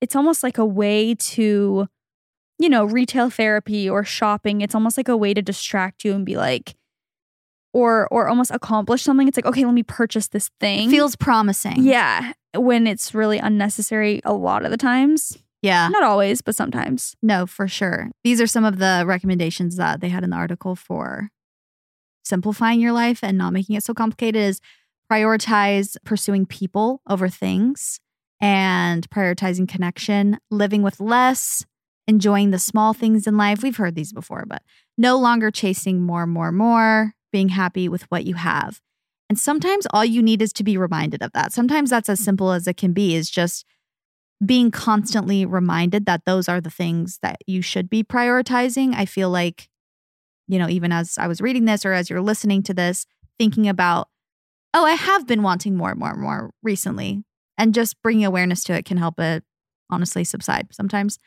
[0.00, 1.88] it's almost like a way to,
[2.58, 4.60] you know, retail therapy or shopping.
[4.60, 6.74] It's almost like a way to distract you and be like,
[7.76, 9.28] or or almost accomplish something.
[9.28, 10.88] It's like, okay, let me purchase this thing.
[10.88, 11.82] Feels promising.
[11.84, 15.36] yeah, when it's really unnecessary a lot of the times.
[15.62, 15.88] Yeah.
[15.88, 17.16] Not always, but sometimes.
[17.22, 18.10] No, for sure.
[18.24, 21.30] These are some of the recommendations that they had in the article for
[22.24, 24.60] simplifying your life and not making it so complicated is
[25.10, 28.00] prioritize pursuing people over things
[28.40, 31.64] and prioritizing connection, living with less,
[32.06, 33.62] enjoying the small things in life.
[33.62, 34.62] We've heard these before, but
[34.96, 38.80] no longer chasing more, more, more, being happy with what you have.
[39.28, 41.52] And sometimes all you need is to be reminded of that.
[41.52, 43.66] Sometimes that's as simple as it can be, is just
[44.42, 48.94] being constantly reminded that those are the things that you should be prioritizing.
[48.94, 49.68] I feel like,
[50.48, 53.04] you know, even as I was reading this or as you're listening to this,
[53.38, 54.08] thinking about,
[54.72, 57.22] oh, I have been wanting more and more and more recently.
[57.58, 59.44] And just bringing awareness to it can help it
[59.90, 61.18] honestly subside sometimes.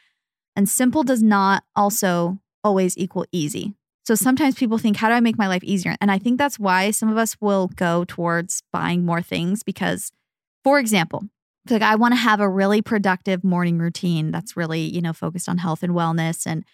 [0.56, 3.76] And simple does not also always equal easy.
[4.10, 5.95] So sometimes people think, how do I make my life easier?
[6.02, 10.12] And I think that's why some of us will go towards buying more things because,
[10.63, 11.26] for example,
[11.69, 15.48] like I want to have a really productive morning routine that's really, you know, focused
[15.48, 16.65] on health and wellness and,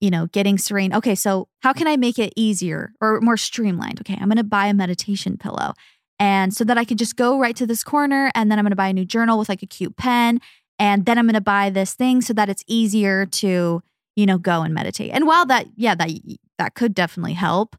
[0.00, 0.94] you know, getting serene.
[0.94, 4.00] Okay, so how can I make it easier or more streamlined?
[4.00, 5.74] Okay, I'm going to buy a meditation pillow.
[6.18, 8.70] And so that I could just go right to this corner and then I'm going
[8.70, 10.40] to buy a new journal with like a cute pen.
[10.78, 13.82] And then I'm going to buy this thing so that it's easier to,
[14.16, 15.10] you know, go and meditate.
[15.10, 16.08] And while that, yeah, that
[16.62, 17.76] that could definitely help.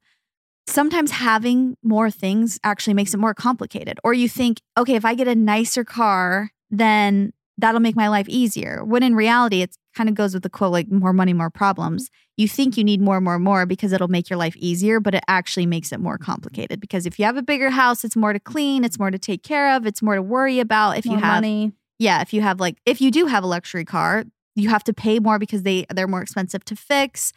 [0.68, 4.00] sometimes having more things actually makes it more complicated.
[4.04, 8.28] Or you think, okay, if I get a nicer car, then that'll make my life
[8.30, 8.84] easier.
[8.84, 12.10] When in reality, it kind of goes with the quote like more money, more problems.
[12.38, 15.24] You think you need more, more, more because it'll make your life easier, but it
[15.28, 16.80] actually makes it more complicated.
[16.80, 19.44] Because if you have a bigger house, it's more to clean, it's more to take
[19.44, 20.98] care of, it's more to worry about.
[20.98, 21.74] If More you have money.
[22.00, 24.24] yeah, if you have like if you do have a luxury car,
[24.56, 27.34] you have to pay more because they they're more expensive to fix.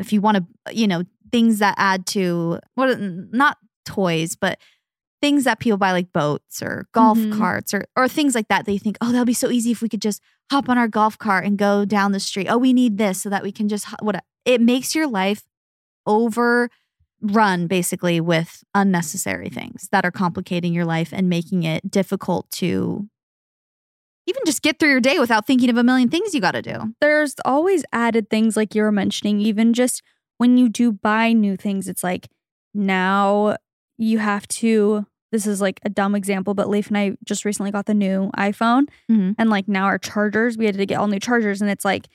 [0.00, 4.58] If you want to, you know, things that add to what not toys, but
[5.22, 7.36] things that people buy like boats or golf Mhm.
[7.36, 8.64] carts or or things like that.
[8.64, 11.18] They think, "Oh, that'll be so easy if we could just hop on our golf
[11.18, 12.48] cart and go down the street.
[12.48, 15.44] Oh, we need this so that we can just what it makes your life
[16.06, 23.09] overrun basically with unnecessary things that are complicating your life and making it difficult to
[24.30, 26.62] even just get through your day without thinking of a million things you got to
[26.62, 26.94] do.
[27.00, 30.02] There's always added things like you were mentioning, even just
[30.38, 32.28] when you do buy new things, it's like
[32.74, 33.56] now
[33.98, 35.06] you have to.
[35.32, 38.30] This is like a dumb example, but Leif and I just recently got the new
[38.36, 38.86] iPhone.
[39.10, 39.34] Mhm.
[39.38, 41.60] And like now our chargers, we had to get all new chargers.
[41.60, 42.08] And it's like,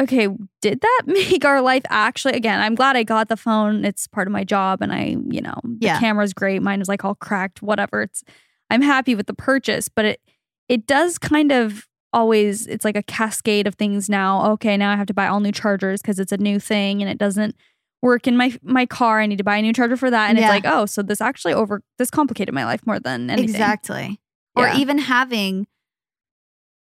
[0.00, 0.26] okay,
[0.62, 2.34] did that make our life actually?
[2.34, 3.84] Again, I'm glad I got the phone.
[3.84, 4.82] It's part of my job.
[4.82, 6.00] And I, you know, the Yeah.
[6.00, 6.60] camera's great.
[6.62, 8.02] Mine is like all cracked, whatever.
[8.02, 8.24] It's,
[8.68, 10.20] I'm happy with the purchase, but it,
[10.70, 14.52] it does kind of always, it's like a cascade of things now.
[14.52, 17.10] Okay, now I have to buy all new chargers because it's a new thing and
[17.10, 17.56] it doesn't
[18.02, 19.20] work in my my car.
[19.20, 20.30] I need to buy a new charger for that.
[20.30, 20.44] And Yeah.
[20.44, 23.50] it's like, oh, so this actually over, this complicated my life more than anything.
[23.50, 24.20] Exactly.
[24.56, 25.66] Or even having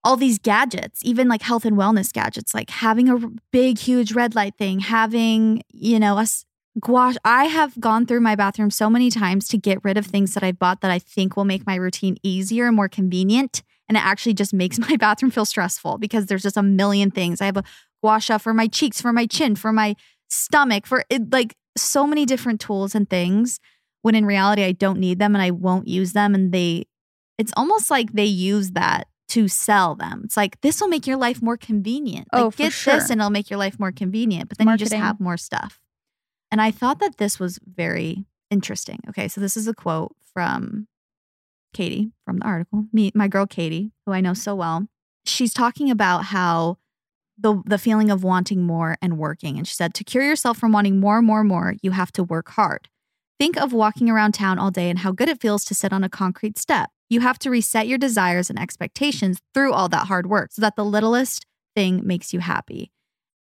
[0.04, 3.17] all these gadgets, even like health and wellness gadgets, like having a
[3.52, 6.45] big, huge red light thing, having, you know, us
[6.80, 7.19] gua sha.
[7.26, 10.43] I have gone through my bathroom so many times to get rid of things that
[10.43, 13.63] I've bought that I think will make my routine easier and more convenient.
[13.89, 17.41] And it actually just makes my bathroom feel stressful because there's just a million things.
[17.41, 17.63] I have a
[18.04, 19.95] gua sha for my cheeks, for my chin, for my
[20.30, 23.60] stomach, for it, like so many different tools and things
[24.02, 26.86] when in reality I don't need them and I won't use them and they
[27.38, 30.21] it's almost like they use that to sell them.
[30.26, 32.28] It's like this will make your life more convenient.
[32.34, 32.95] Oh, like Oh, get sure.
[32.95, 35.80] this and it'll make your life more convenient, but then you just have more stuff.
[36.50, 39.02] And I thought that this was very interesting.
[39.10, 40.88] Okay, so this is a quote from
[41.77, 42.85] Katie from the article.
[42.91, 44.87] Me my girl Katie, who I know so well.
[45.25, 46.77] She's talking about how
[47.37, 49.57] the the feeling of wanting more and working.
[49.57, 52.49] And she said, to cure yourself from wanting more, more, more, you have to work
[52.49, 52.89] hard.
[53.39, 56.03] Think of walking around town all day and how good it feels to sit on
[56.03, 56.89] a concrete step.
[57.09, 60.75] You have to reset your desires and expectations through all that hard work so that
[60.75, 62.91] the littlest thing makes you happy.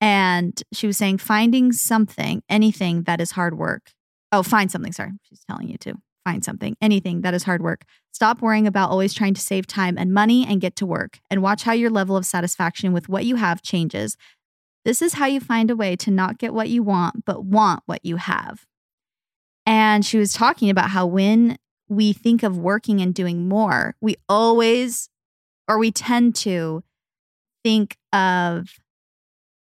[0.02, 3.92] And she was saying, finding something, anything that is hard work.
[4.34, 4.92] Oh, find something.
[4.92, 5.12] Sorry.
[5.24, 5.94] She's telling you to
[6.28, 7.86] find something, anything that is hard work.
[8.12, 11.20] Stop worrying about always trying to save time and money and get to work.
[11.30, 14.18] And watch how your level of satisfaction with what you have changes.
[14.84, 17.84] This is how you find a way to not get what you want, but want
[17.86, 18.66] what you have.
[19.66, 24.18] And she was talking about how when we think of working and doing more, we
[24.28, 25.10] always,
[25.70, 26.84] or we tend to
[27.64, 28.68] think of,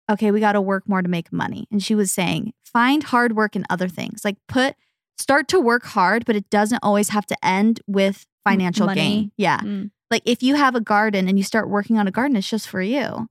[0.08, 1.66] okay, we got to work more to make money.
[1.72, 4.24] And she was saying, find hard work in other things.
[4.24, 4.76] Like put,
[5.18, 9.00] start to work hard, but it doesn't always have to end with financial money.
[9.00, 9.32] gain.
[9.36, 9.60] Yeah.
[9.60, 9.90] Mm.
[10.10, 12.68] Like if you have a garden and you start working on a garden, it's just
[12.68, 13.28] for you.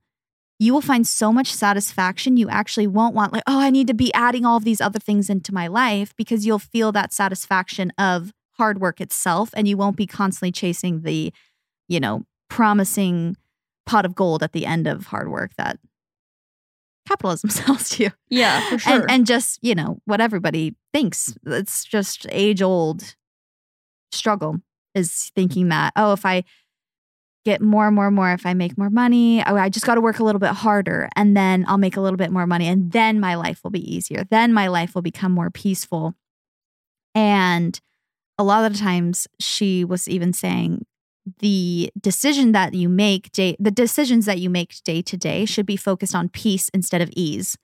[0.58, 2.36] You will find so much satisfaction.
[2.36, 5.00] You actually won't want, like, oh, I need to be adding all of these other
[5.00, 9.50] things into my life because you'll feel that satisfaction of hard work itself.
[9.54, 11.32] And you won't be constantly chasing the,
[11.88, 13.36] you know, promising
[13.86, 15.78] pot of gold at the end of hard work that
[17.08, 18.10] capitalism sells to you.
[18.28, 19.02] Yeah, for sure.
[19.02, 21.34] and and just you know what everybody thinks.
[21.46, 23.16] It's just age old
[24.12, 24.56] struggle
[24.94, 26.44] is thinking that oh if i
[27.46, 29.94] get more and more and more if i make more money oh, i just got
[29.94, 32.66] to work a little bit harder and then i'll make a little bit more money
[32.66, 34.24] and then my life will be easier.
[34.30, 36.14] Then my life will become more peaceful.
[37.14, 37.78] And
[38.38, 40.84] a lot of the times she was even saying
[41.38, 45.66] the decision that you make day the decisions that you make day to day should
[45.66, 47.56] be focused on peace instead of ease.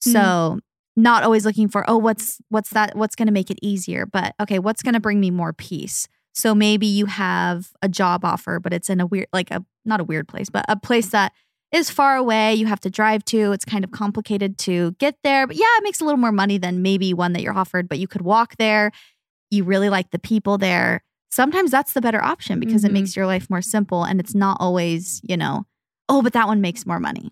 [0.00, 0.60] So mm.
[0.96, 4.06] not always looking for oh what's what's that what's going to make it easier?
[4.06, 6.08] but okay what's going to bring me more peace?
[6.34, 10.00] So maybe you have a job offer but it's in a weird like a not
[10.00, 11.32] a weird place but a place that
[11.70, 15.46] is far away you have to drive to it's kind of complicated to get there
[15.46, 17.98] but yeah it makes a little more money than maybe one that you're offered but
[17.98, 18.90] you could walk there.
[19.50, 22.94] You really like the people there sometimes that's the better option because it Mhm.
[22.94, 25.64] makes your life more simple and it's not always you know
[26.08, 27.30] oh but that one makes more money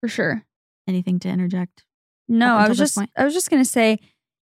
[0.00, 0.44] for sure.
[0.88, 1.84] anything to interject
[2.28, 3.10] No, I was just point?
[3.16, 3.98] I was just gonna say,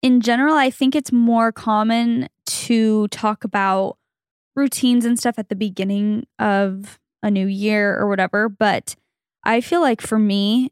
[0.03, 3.98] in general, I think it's more common to talk about
[4.57, 8.48] routines and stuff at the beginning of a new year or whatever.
[8.48, 8.94] But
[9.44, 10.70] I feel like for me,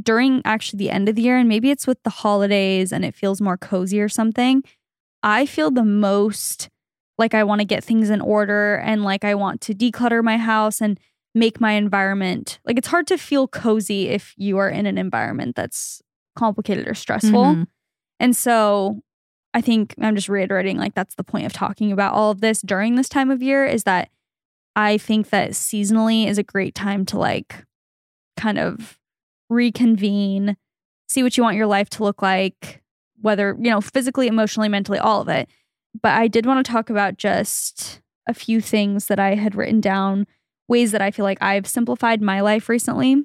[0.00, 3.14] during actually the end of the year, and maybe it's with the holidays and it
[3.14, 4.62] feels more cozy or something,
[5.22, 6.68] I feel the most
[7.22, 10.36] like I want to get things in order and like I want to declutter my
[10.36, 10.98] house and
[11.36, 15.54] make my environment like it's hard to feel cozy if you are in an environment
[15.54, 16.02] that's
[16.36, 17.44] complicated or stressful.
[17.44, 17.66] Mhm.
[18.18, 19.02] And so
[19.54, 22.60] I think I'm just reiterating like that's the point of talking about all of this
[22.60, 24.08] during this time of year is that
[24.74, 27.64] I think that seasonally is a great time to like
[28.36, 28.98] kind of
[29.48, 30.56] reconvene,
[31.08, 32.82] see what you want your life to look like,
[33.20, 35.48] whether, you know, physically, emotionally, mentally, all of it.
[36.00, 39.80] But I did want to talk about just a few things that I had written
[39.80, 40.26] down,
[40.68, 43.24] ways that I feel like I've simplified my life recently.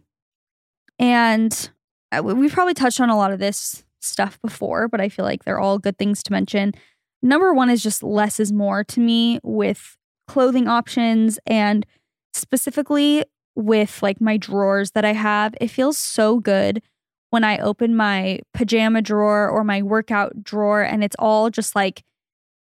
[0.99, 1.69] And
[2.11, 5.43] uh, we've probably touched on a lot of this stuff before, but I feel like
[5.43, 6.73] they're all good things to mention.
[7.21, 11.85] Number one is just less is more to me with clothing options and
[12.33, 13.23] specifically
[13.55, 15.55] with like my drawers that I have.
[15.59, 16.81] It feels so good
[17.29, 22.03] when I open my pajama drawer or my workout drawer and it's all just like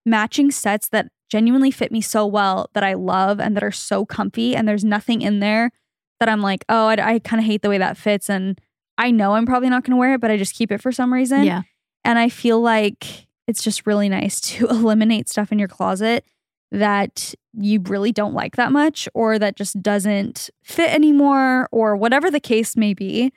[0.05, 4.05] matching sets that genuinely fit me so well that I love and that are so
[4.05, 4.55] comfy.
[4.55, 5.71] And there's nothing in there
[6.19, 8.29] that I'm like, oh, I, I kind of hate the way that fits.
[8.29, 8.59] And
[8.97, 10.91] I know I'm probably not going to wear it, but I just keep it for
[10.91, 11.43] some reason.
[11.43, 11.62] Yeah.
[12.03, 16.25] And I feel like it's just really nice to eliminate stuff in your closet
[16.71, 22.29] that you really don't like that much or that just doesn't fit anymore or whatever
[22.29, 23.33] the case may be.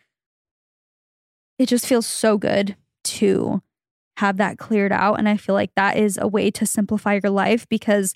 [1.58, 3.62] It just feels so good to
[4.18, 5.18] have that cleared out.
[5.18, 8.14] And I feel like that is a way to simplify your life because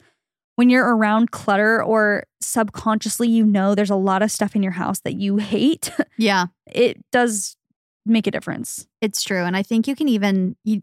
[0.56, 4.72] when you're around clutter or subconsciously you know there's a lot of stuff in your
[4.72, 6.46] house that you hate, Yeah.
[6.66, 7.56] it does
[8.04, 8.86] make a difference.
[9.00, 9.42] It's true.
[9.44, 10.82] And I think you can even you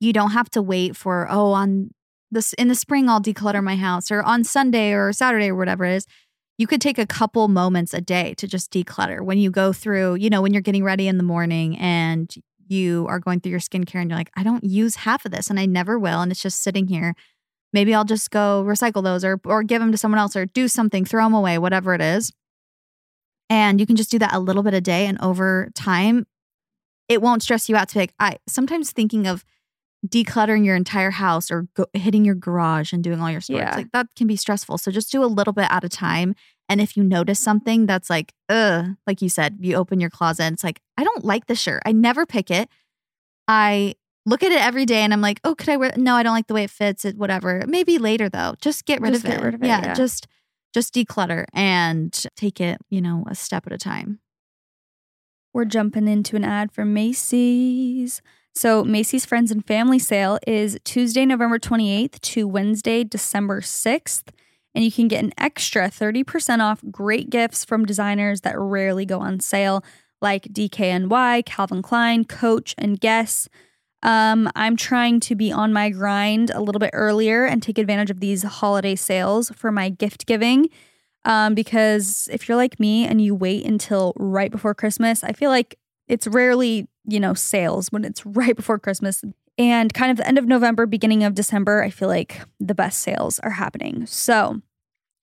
[0.00, 1.90] you don't have to wait for, oh, on
[2.30, 5.84] this in the spring I'll declutter my house or on Sunday or Saturday or whatever
[5.86, 6.06] it is.
[6.58, 10.16] You could take a couple moments a day to just declutter when you go through,
[10.16, 12.34] you know, when you're getting ready in the morning and
[12.70, 15.50] you are going through your skincare and you're like, I don't use half of this
[15.50, 16.20] and I never will.
[16.20, 17.14] And it's just sitting here.
[17.72, 20.68] Maybe I'll just go recycle those or or give them to someone else or do
[20.68, 22.32] something, throw them away, whatever it is.
[23.48, 25.06] And you can just do that a little bit a day.
[25.06, 26.26] And over time,
[27.08, 29.44] it won't stress you out to be like, I sometimes thinking of
[30.06, 33.76] decluttering your entire house or go, hitting your garage and doing all your storage, Yeah.
[33.76, 34.78] like that can be stressful.
[34.78, 36.34] So just do a little bit at a time.
[36.68, 40.44] And if you notice something that's like, ugh, like you said, you open your closet
[40.44, 41.82] and it's like, I don't like this shirt.
[41.86, 42.68] I never pick it.
[43.46, 45.90] I look at it every day and I'm like, oh, could I wear?
[45.90, 45.96] It?
[45.96, 47.04] No, I don't like the way it fits.
[47.04, 47.64] It whatever.
[47.68, 48.54] Maybe later though.
[48.60, 49.44] Just get rid Just of get it.
[49.44, 49.94] rid of it, Yeah, yeah.
[49.94, 50.26] just
[50.74, 54.18] just declutter and take it, you know, a step at a time.
[55.54, 58.20] We're jumping into an ad for Macy's.
[58.54, 64.28] So, Macy's Friends and Family Sale is Tuesday, November 28th to Wednesday, December 6th.
[64.76, 69.20] And you can get an extra 30% off great gifts from designers that rarely go
[69.20, 69.82] on sale,
[70.20, 73.48] like DKNY, Calvin Klein, Coach, and Guess.
[74.02, 78.10] Um, I'm trying to be on my grind a little bit earlier and take advantage
[78.10, 80.68] of these holiday sales for my gift giving.
[81.24, 85.48] Um, because if you're like me and you wait until right before Christmas, I feel
[85.48, 89.24] like it's rarely, you know, sales when it's right before Christmas.
[89.58, 93.00] And kind of the end of November, beginning of December, I feel like the best
[93.00, 94.04] sales are happening.
[94.06, 94.60] So,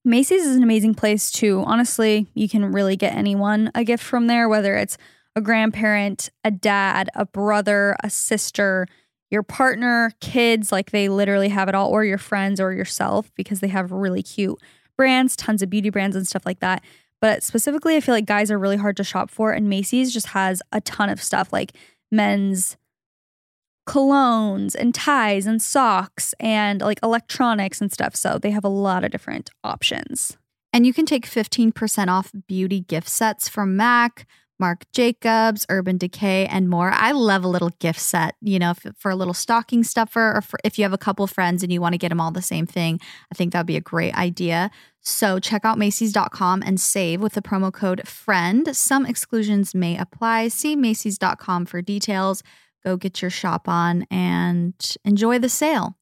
[0.06, 4.28] Macy's is an amazing place to honestly, you can really get anyone a gift from
[4.28, 4.98] there, whether it's
[5.36, 8.88] a grandparent, a dad, a brother, a sister,
[9.30, 13.62] your partner, kids, like they literally have it all, or your friends or yourself because
[13.62, 14.60] they have really cute
[14.98, 16.84] brands, tons of beauty brands and stuff like that.
[17.22, 20.28] But specifically, I feel like guys are really hard to shop for, and Macy's just
[20.28, 21.72] has a ton of stuff like
[22.12, 22.78] men's
[23.86, 28.16] colognes and ties and socks and like electronics and stuff.
[28.16, 30.38] So they have a lot of different options.
[30.72, 34.26] And you can take 15% off beauty gift sets from MAC,
[34.60, 36.92] Marc Jacobs, Urban Decay, and more.
[36.92, 40.60] I love a little gift set, you know, for a little stocking stuffer or for
[40.64, 42.66] if you have a couple friends and you want to get them all the same
[42.66, 43.00] thing.
[43.32, 44.72] I think that would be a great idea.
[45.02, 48.76] So check out Macy's.com and save with the promo code FRIEND.
[48.76, 50.48] Some exclusions may apply.
[50.48, 52.42] See Macy's.com for details.
[52.86, 54.74] Go get your shop on and
[55.06, 55.98] enjoy the sale.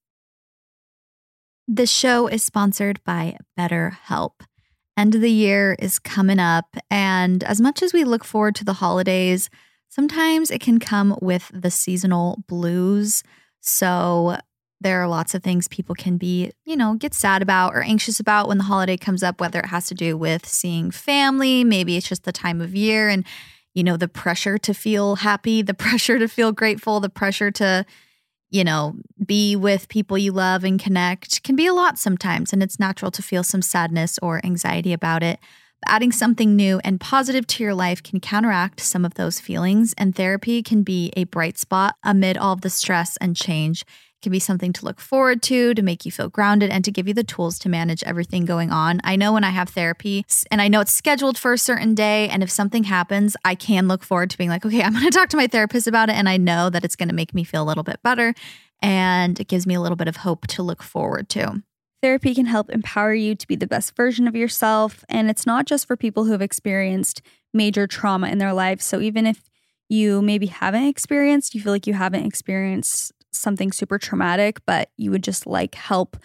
[1.67, 4.41] This show is sponsored by BetterHelp.
[4.97, 8.65] End of the year is coming up, and as much as we look forward to
[8.65, 9.49] the holidays,
[9.87, 13.23] sometimes it can come with the seasonal blues.
[13.61, 14.37] So
[14.81, 18.19] there are lots of things people can be, you know, get sad about or anxious
[18.19, 21.95] about when the holiday comes up, whether it has to do with seeing family, maybe
[21.95, 23.23] it's just the time of year and,
[23.73, 27.85] you know, the pressure to feel happy, the pressure to feel grateful, the pressure to,
[28.49, 28.95] you know,
[29.25, 32.51] be with people you love and connect can be a lot sometimes.
[32.53, 35.39] And it's natural to feel some sadness or anxiety about it.
[35.81, 39.95] But Adding something new and positive to your life can counteract some of those feelings,
[39.97, 43.83] and therapy can be a bright spot amid all of the stress and change.
[44.21, 47.07] Can be something to look forward to, to make you feel grounded, and to give
[47.07, 49.01] you the tools to manage everything going on.
[49.03, 52.29] I know when I have therapy and I know it's scheduled for a certain day,
[52.29, 55.11] and if something happens, I can look forward to being like, okay, I'm going to
[55.11, 57.43] talk to my therapist about it, and I know that it's going to make me
[57.43, 58.33] feel a little bit better.
[58.81, 61.61] And it gives me a little bit of hope to look forward to.
[62.01, 65.05] Therapy can help empower you to be the best version of yourself.
[65.07, 67.21] And it's not just for people who have experienced
[67.53, 68.85] major trauma in their lives.
[68.85, 69.43] So even if
[69.87, 75.11] you maybe haven't experienced, you feel like you haven't experienced something super traumatic, but you
[75.11, 76.17] would just like help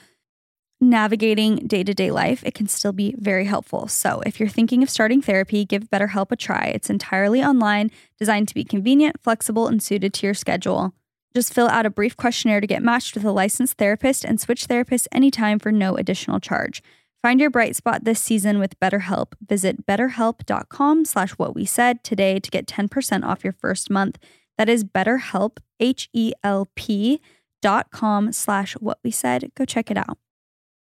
[0.80, 3.88] navigating day to day life, it can still be very helpful.
[3.88, 6.66] So, if you're thinking of starting therapy, give BetterHelp a try.
[6.74, 10.92] It's entirely online, designed to be convenient, flexible, and suited to your schedule.
[11.34, 14.68] Just fill out a brief questionnaire to get matched with a licensed therapist and switch
[14.68, 16.82] therapists anytime for no additional charge.
[17.22, 19.32] Find your bright spot this season with BetterHelp.
[19.46, 24.18] Visit betterhelp.com slash what we said today to get 10% off your first month.
[24.56, 27.20] That is betterhelp, H-E-L-P
[27.62, 29.50] dot com slash what we said.
[29.56, 30.18] Go check it out.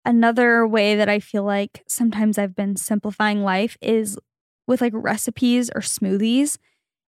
[0.04, 4.18] Another way that I feel like sometimes I've been simplifying life is
[4.66, 6.58] with like recipes or smoothies.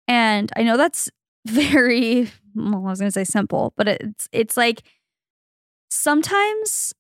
[0.07, 1.11] And I know that's
[1.47, 4.83] very well, I was to say simple, but it's it's like
[5.91, 6.95] sometimes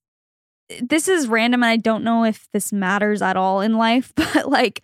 [0.81, 4.51] this is random and I don't know if this matters at all in life, but
[4.51, 4.83] like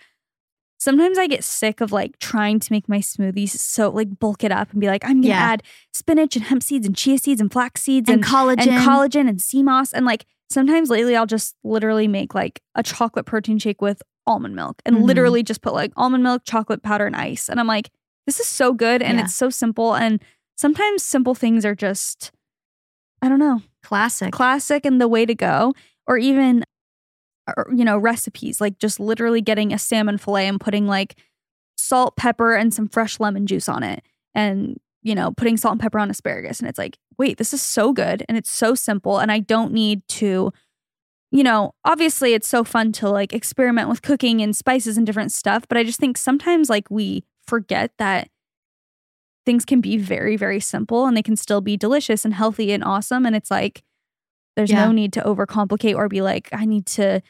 [0.81, 4.51] sometimes I get sick of like trying to make my smoothies so like bulk it
[4.51, 5.39] up and be like, I'm gonna Yeah.
[5.53, 5.63] add
[5.93, 8.67] spinach and hemp seeds and chia seeds and flax seeds And and, collagen.
[8.67, 9.93] and collagen and sea moss.
[9.93, 14.57] And like sometimes lately I'll just literally make like a chocolate protein shake with almond
[14.57, 15.03] milk and Mhm.
[15.05, 17.49] literally just put like almond milk, chocolate powder, and ice.
[17.49, 17.91] And I'm like,
[18.27, 19.25] this is so good and Yeah.
[19.25, 19.95] it's so simple.
[19.95, 20.21] And
[20.57, 22.33] sometimes simple things are just,
[23.23, 24.33] I don't know, Classic.
[24.33, 25.75] classic and the way to go.
[26.07, 26.65] Or even,
[27.75, 31.17] you know, recipes like just literally getting a salmon fillet and putting like
[31.77, 34.03] salt, pepper, and some fresh lemon juice on it.
[34.35, 36.61] And, you know, putting salt and pepper on asparagus.
[36.61, 39.19] And it's like, wait, this is so good and it's so simple.
[39.19, 40.53] And I don't need to,
[41.33, 45.33] you know, obviously it's so fun to like experiment with cooking and spices and different
[45.33, 45.67] stuff.
[45.69, 48.29] But I just think sometimes like we forget that
[49.47, 52.85] things can be very, very simple and they can still be delicious and healthy and
[52.85, 53.27] awesome.
[53.27, 53.83] And it's like,
[54.61, 54.85] there's Yeah.
[54.85, 57.23] no need to overcomplicate or be like, I need to,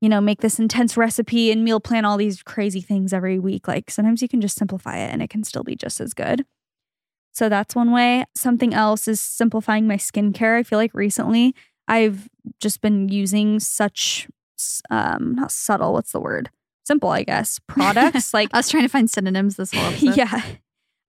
[0.00, 3.66] you know, make this intense recipe and meal plan all these crazy things every week.
[3.66, 6.44] Like sometimes you can just simplify it and it can still be just as good.
[7.32, 8.24] So that's one way.
[8.36, 10.56] Something else is simplifying my skincare.
[10.56, 11.54] I feel like recently
[11.88, 12.28] I've
[12.60, 14.28] just been using such,
[14.88, 16.50] um, not subtle, what's the word?
[16.84, 20.16] Simple, I guess, products like I was trying to find synonyms this whole episode.
[20.16, 20.40] yeah.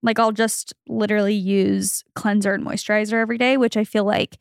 [0.01, 4.37] Like I'll just literally use cleanser and moisturizer every day, which I feel like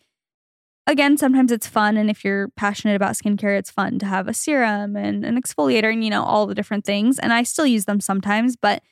[0.87, 4.35] again, sometimes it's fun and if you're passionate about skincare, it's fun to have a
[4.35, 7.19] serum and an exfoliator and you know all the different things.
[7.19, 8.83] And I still use them sometimes, but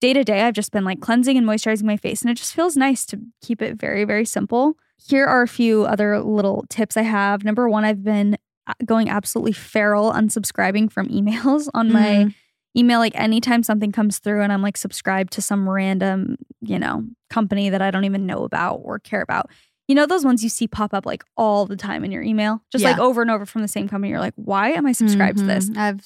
[0.00, 2.54] day to day I've just been like cleansing and moisturizing my face and it just
[2.54, 4.76] feels nice to keep it very very simple.
[5.08, 7.44] Here are a few other little tips I have.
[7.44, 8.36] Number 1, I've been
[8.66, 12.34] uh, going absolutely feral unsubscribing from emails on my Mhm.
[12.76, 17.04] email like anytime something comes through and I'm like subscribed to some random, you know,
[17.30, 19.50] company that I don't even know about or care about.
[19.88, 22.62] You know those ones you see pop up like all the time in your email,
[22.70, 24.10] just like over and over from the same company.
[24.10, 25.70] You're like, why am I subscribed to this?
[25.70, 25.76] Mhm.
[25.78, 26.04] I have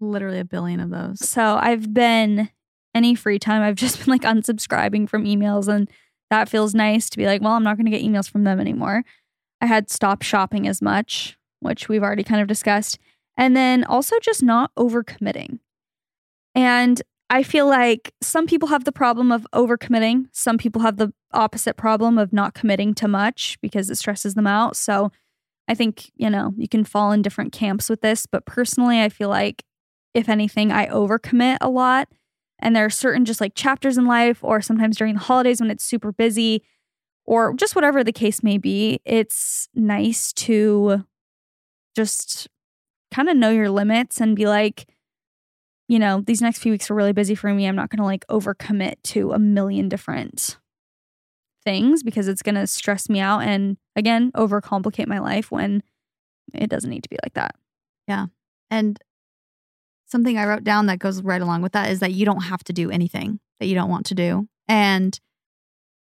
[0.00, 1.28] literally a billion of those.
[1.28, 2.48] So I've been
[2.94, 5.90] any free time, I've just been like unsubscribing from emails, and
[6.30, 8.60] that feels nice to be like, well, I'm not going to get emails from them
[8.60, 9.02] anymore.
[9.60, 12.98] I had stopped shopping as much, which we've already kind of discussed,
[13.36, 15.58] and then also just not overcommitting.
[16.54, 20.26] And I feel like some people have the problem of overcommitting.
[20.32, 24.46] Some people have the opposite problem of not committing to much because it stresses them
[24.46, 24.76] out.
[24.76, 25.10] So
[25.66, 28.26] I think, you know, you can fall in different camps with this.
[28.26, 29.64] But personally, I feel like
[30.12, 32.08] if anything, I overcommit a lot.
[32.60, 35.70] And there are certain just like chapters in life, or sometimes during the holidays when
[35.70, 36.62] it's super busy,
[37.24, 41.04] or just whatever the case may be, it's nice to
[41.96, 42.48] just
[43.10, 44.86] kind of know your limits and be like,
[45.88, 47.66] you know, these next few weeks are really busy for me.
[47.66, 50.58] I'm not going to like overcommit to a million different
[51.64, 55.82] things because it's going to stress me out and again, overcomplicate my life when
[56.52, 57.54] it doesn't need to be like that.
[58.06, 58.26] Yeah.
[58.70, 58.98] And
[60.06, 62.64] something I wrote down that goes right along with that is that you don't have
[62.64, 64.48] to do anything that you don't want to do.
[64.68, 65.18] And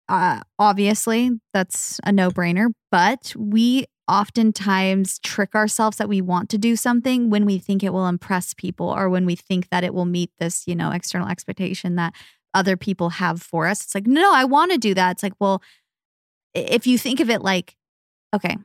[0.08, 6.58] uh, obviously, that's a no brainer, but we oftentimes trick ourselves that we want to
[6.58, 9.94] do something when we think it will impress people or when we think that it
[9.94, 12.14] will meet this, you know, external expectation that
[12.54, 13.84] other people have for us.
[13.84, 15.12] It's like, no, I want to do that.
[15.12, 15.62] It's like, well,
[16.54, 17.76] if you think of it like,
[18.34, 18.58] okay,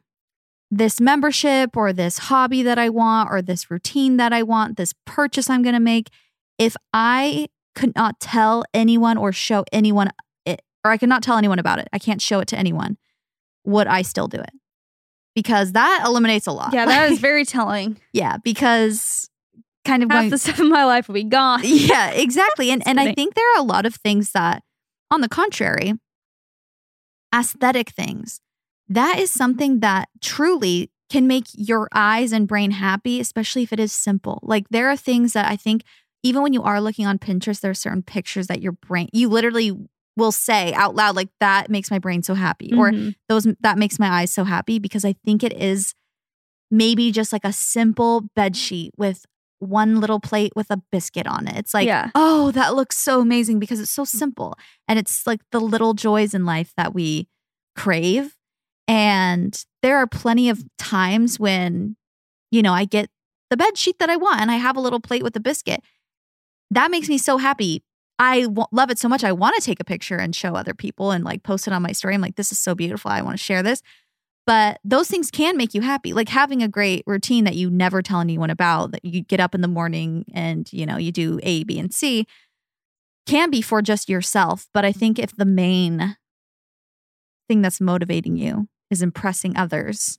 [0.70, 4.95] this membership or this hobby that I want or this routine that I want, this
[5.05, 6.11] purchase I'm going to make,
[6.59, 10.11] if I could not tell anyone or show anyone
[10.45, 12.99] it, or I could not tell anyone about it, I can't show it to anyone,
[13.64, 14.51] would I still do it?
[15.43, 16.74] Because that eliminates a lot.
[16.74, 17.99] Yeah, that is very telling.
[18.12, 19.30] yeah, because
[19.86, 21.61] kind of Half going, the stuff in my life will be gone.
[21.64, 22.70] yeah, exactly.
[22.70, 24.62] And and I think there are a lot of things that,
[25.11, 25.95] on the contrary,
[27.34, 28.41] aesthetic things,
[28.88, 33.80] that is something that truly can make your eyes and brain happy, especially if it
[33.80, 34.41] is simple.
[34.43, 35.82] Like there are things that I think
[36.22, 39.28] even when you are looking on Pinterest, there are certain pictures that your brain you
[39.28, 39.72] literally
[40.20, 43.14] will say out loud, like that makes my brain so happy, or Mhm.
[43.28, 45.94] those that makes my eyes so happy because I think it is
[46.70, 49.26] maybe just like a simple bed sheet with
[49.58, 51.56] one little plate with a biscuit on it.
[51.56, 52.10] It's like, Yeah.
[52.14, 54.54] oh, that looks so amazing because it's so simple.
[54.88, 57.28] And it's like the little joys in life that we
[57.76, 58.36] crave.
[58.88, 61.96] And there are plenty of times when,
[62.50, 63.10] you know, I get
[63.50, 65.82] the bed sheet that I want and I have a little plate with a biscuit.
[66.70, 67.82] That makes me so happy.
[68.20, 69.24] I w- love it so much.
[69.24, 71.80] I want to take a picture and show other people and like post it on
[71.80, 72.14] my story.
[72.14, 73.10] I'm like, this is so beautiful.
[73.10, 73.82] I want to share this.
[74.46, 76.12] But those things can make you happy.
[76.12, 79.54] Like having a great routine that you never tell anyone about, that you get up
[79.54, 82.26] in the morning and, you know, you do A, B, and C
[83.26, 84.68] can be for just yourself.
[84.74, 86.16] But I think if the main
[87.48, 90.18] thing that's motivating you is impressing others,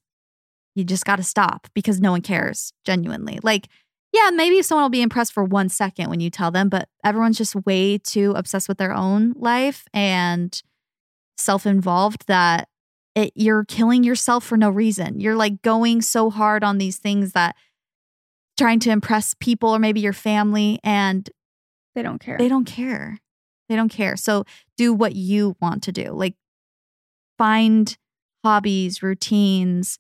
[0.73, 3.39] you just got to stop because no one cares genuinely.
[3.43, 3.67] Like,
[4.13, 7.37] yeah, maybe someone will be impressed for one second when you tell them, but everyone's
[7.37, 10.61] just way too obsessed with their own life and
[11.37, 12.67] self involved that
[13.15, 15.19] it, you're killing yourself for no reason.
[15.19, 17.55] You're like going so hard on these things that
[18.57, 21.29] trying to impress people or maybe your family and
[21.95, 22.37] They don't care.
[22.37, 23.17] they don't care.
[23.69, 24.15] They don't care.
[24.17, 24.43] So
[24.77, 26.11] do what you want to do.
[26.11, 26.35] Like
[27.37, 27.97] find
[28.43, 29.97] hobbies, routines,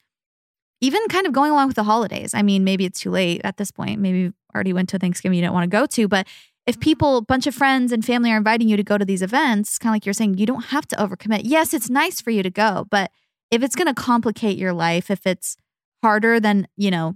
[0.81, 2.33] even kind of going along with the holidays.
[2.33, 3.99] I mean, maybe it's too late at this point.
[3.99, 6.27] Maybe you already went to Thanksgiving you didn't want to go to, but
[6.67, 6.81] if mm-hmm.
[6.81, 9.77] people, a bunch of friends and family are inviting you to go to these events,
[9.77, 11.41] kind of like you're saying, you don't have to overcommit.
[11.43, 13.11] Yes, it's nice for you to go, but
[13.49, 15.55] if it's going to complicate your life, if it's
[16.01, 17.15] harder than, you know,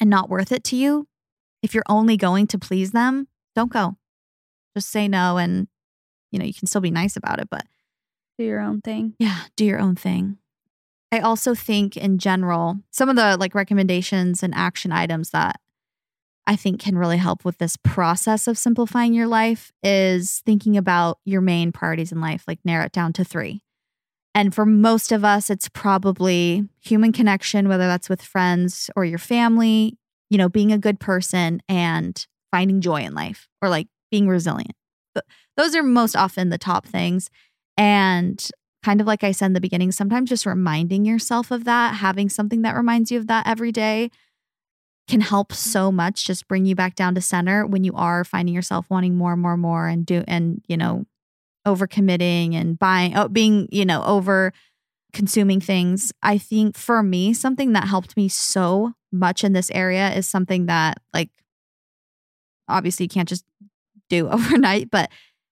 [0.00, 1.08] and not worth it to you,
[1.62, 3.96] if you're only going to please them, don't go.
[4.76, 5.68] Just say no and
[6.30, 7.64] you know, you can still be nice about it, but
[8.38, 9.14] Do your own thing.
[9.18, 10.38] yeah, do your own thing.
[11.10, 15.60] I also think in general, some of the like recommendations and action items that
[16.46, 21.18] I think can really help with this process of simplifying your life is thinking about
[21.24, 23.62] your main priorities in life, like narrow it down to three.
[24.34, 29.18] And for most of us, it's probably human connection, whether that's with friends or your
[29.18, 29.98] family,
[30.30, 34.72] you know, being a good person and finding joy in life or like being resilient.
[35.14, 35.24] Th-
[35.56, 37.30] Those are most often the top things.
[37.76, 38.48] And
[38.84, 42.28] kind of like I said in the beginning, sometimes just reminding yourself of that, having
[42.28, 44.10] something that reminds you of that every day
[45.08, 45.70] can help mm-hmm.
[45.70, 49.16] so much just bring you back down to center when you are finding yourself wanting
[49.16, 51.04] more and more and more and do and you know
[51.66, 54.52] overcommitting and buying oh, being you know over
[55.12, 56.12] consuming things.
[56.22, 60.66] I think for me something that helped me so much in this area is something
[60.66, 61.30] that like
[62.68, 63.44] obviously you can't just
[64.10, 65.10] do overnight but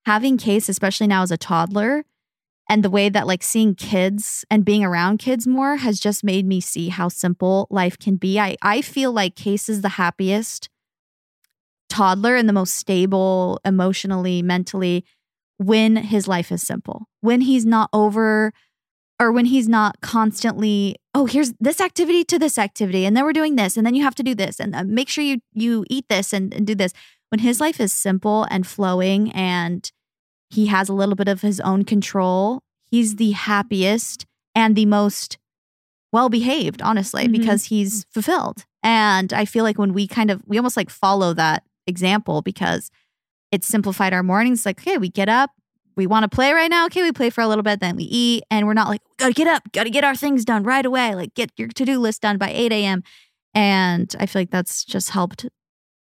[0.07, 2.05] having case especially now as a toddler
[2.69, 6.47] and the way that like seeing kids and being around kids more has just made
[6.47, 8.39] me see how simple life can be.
[8.39, 10.69] I i feel like case is the happiest
[11.89, 15.05] toddler and the most stable emotionally mentally
[15.59, 17.07] when his life is simple.
[17.21, 18.53] When he's not over
[19.21, 23.33] or when he's not constantly oh here's this activity to this activity and then we're
[23.33, 25.85] doing this and then you have to do this and uh, make sure you you
[25.89, 26.93] eat this and, and do this.
[27.31, 29.91] When his life is simple and flowing and
[30.55, 32.63] he has a little bit of his own control.
[32.91, 35.39] He's the happiest and the most
[36.13, 37.33] well behaved honestly Mhm.
[37.33, 38.65] because he's fulfilled.
[38.83, 42.91] And i feel like when we kind of we almost like follow that example because
[43.51, 45.51] it simplified our mornings like okay we get up
[45.97, 48.05] we want to play right now okay we play for a little bit then we
[48.05, 51.15] eat and we're not like gotta get up gotta get our things done right away
[51.15, 53.03] like get your to-do list done by 8 a.m
[53.55, 55.47] and i feel like that's just helped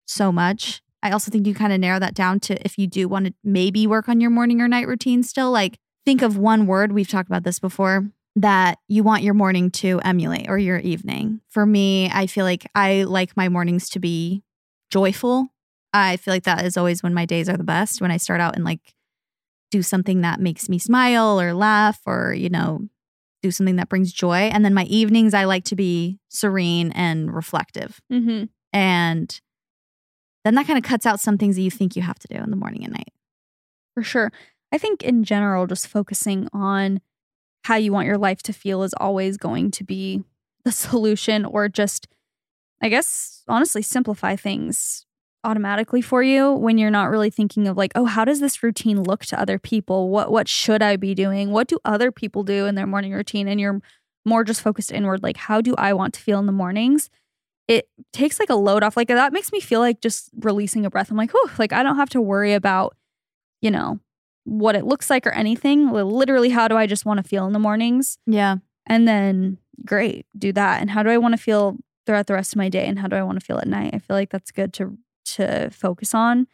[0.06, 3.08] so much i also think you kind of narrow that down to if you do
[3.08, 6.66] want to maybe work on your morning or night routine still like think of one
[6.66, 10.78] word we've talked about this before that you want your morning to emulate or your
[10.78, 11.40] evening.
[11.48, 14.42] For me i feel like i like my mornings to be
[14.90, 15.48] joyful.
[15.92, 18.40] I feel like that is always when my days are the best when i start
[18.40, 18.94] out and like
[19.70, 22.88] do something that makes me smile or laugh or you know
[23.42, 24.50] do something that brings joy.
[24.52, 28.00] And then my evenings i like to be serene and reflective.
[28.12, 28.44] Mm-hmm.
[28.72, 29.40] and
[30.48, 32.36] then that kind of cuts out some things that you think you have to do
[32.36, 33.12] in the morning and night
[33.94, 34.32] For sure.
[34.72, 37.00] I think in general, just focusing on
[37.64, 40.24] how you want your life to feel is always going to be
[40.64, 42.08] the solution or just,
[42.82, 45.04] I guess, honestly, simplify things
[45.44, 49.02] automatically for you when you're not really thinking of like, oh, how does this routine
[49.02, 50.08] look to other people?
[50.08, 51.52] What what should I be doing?
[51.52, 53.48] What do other people do in their morning routine?
[53.48, 53.80] And you're
[54.24, 57.08] more just focused inward, like, how do I want to feel in the mornings?
[57.68, 58.96] It takes like a load off.
[58.96, 61.10] Like that makes me feel like just releasing a breath.
[61.10, 62.96] I'm like, oh, like I don't have to worry about,
[63.60, 64.00] you know,
[64.44, 65.90] what it looks like or anything.
[65.92, 68.18] Literally, how do I just want to feel in the mornings?
[68.26, 68.56] Yeah.
[68.86, 70.80] And then great, do that.
[70.80, 72.86] And how do I want to feel throughout the rest of my day?
[72.86, 73.94] And how do I want to feel at night?
[73.94, 74.96] I feel like that's good to
[75.36, 76.46] to focus on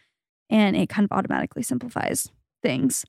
[0.50, 2.30] and it kind of automatically simplifies
[2.62, 3.04] things.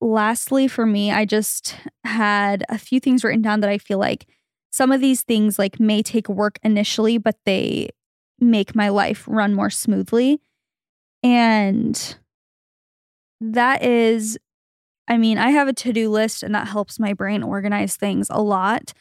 [0.00, 4.26] Lastly, for me, I just had a few things written down that I feel like
[4.72, 7.90] some of these things like may take work initially, but they
[8.40, 10.40] make my life run more smoothly.
[11.22, 12.16] And
[13.40, 14.38] that is
[15.08, 18.40] I mean, I have a to-do list and that helps my brain organize things a
[18.40, 18.92] lot,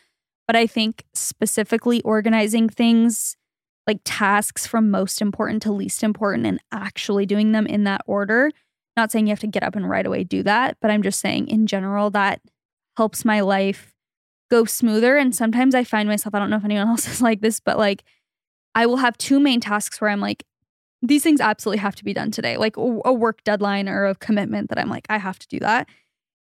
[0.48, 3.38] but I think specifically organizing things
[3.88, 8.52] like tasks from most important to least important and actually doing them in that order.
[8.98, 11.20] Not saying you have to get up and right away do that, but I'm just
[11.20, 12.42] saying in general that
[12.98, 13.91] helps my life
[14.52, 15.18] go smoother.
[15.18, 17.80] And sometimes I find myself, I don't know if anyone else is like this, but
[17.80, 18.04] like
[18.76, 20.44] I will have two main tasks where I'm like,
[21.02, 24.70] these things absolutely have to be done today, like a work deadline or a commitment
[24.70, 25.90] that I'm like, I have to do that.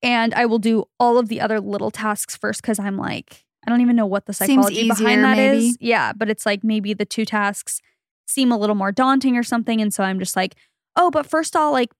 [0.02, 3.70] And I will do all of the other little tasks first because I'm like, I
[3.70, 5.62] don't even know what the psychology easier, behind that is.
[5.62, 5.76] maybe.
[5.80, 7.80] Yeah, but it's like maybe the two tasks
[8.26, 9.80] seem a little more daunting or something.
[9.80, 10.54] And so I'm just like,
[10.96, 11.92] oh, but first I'll like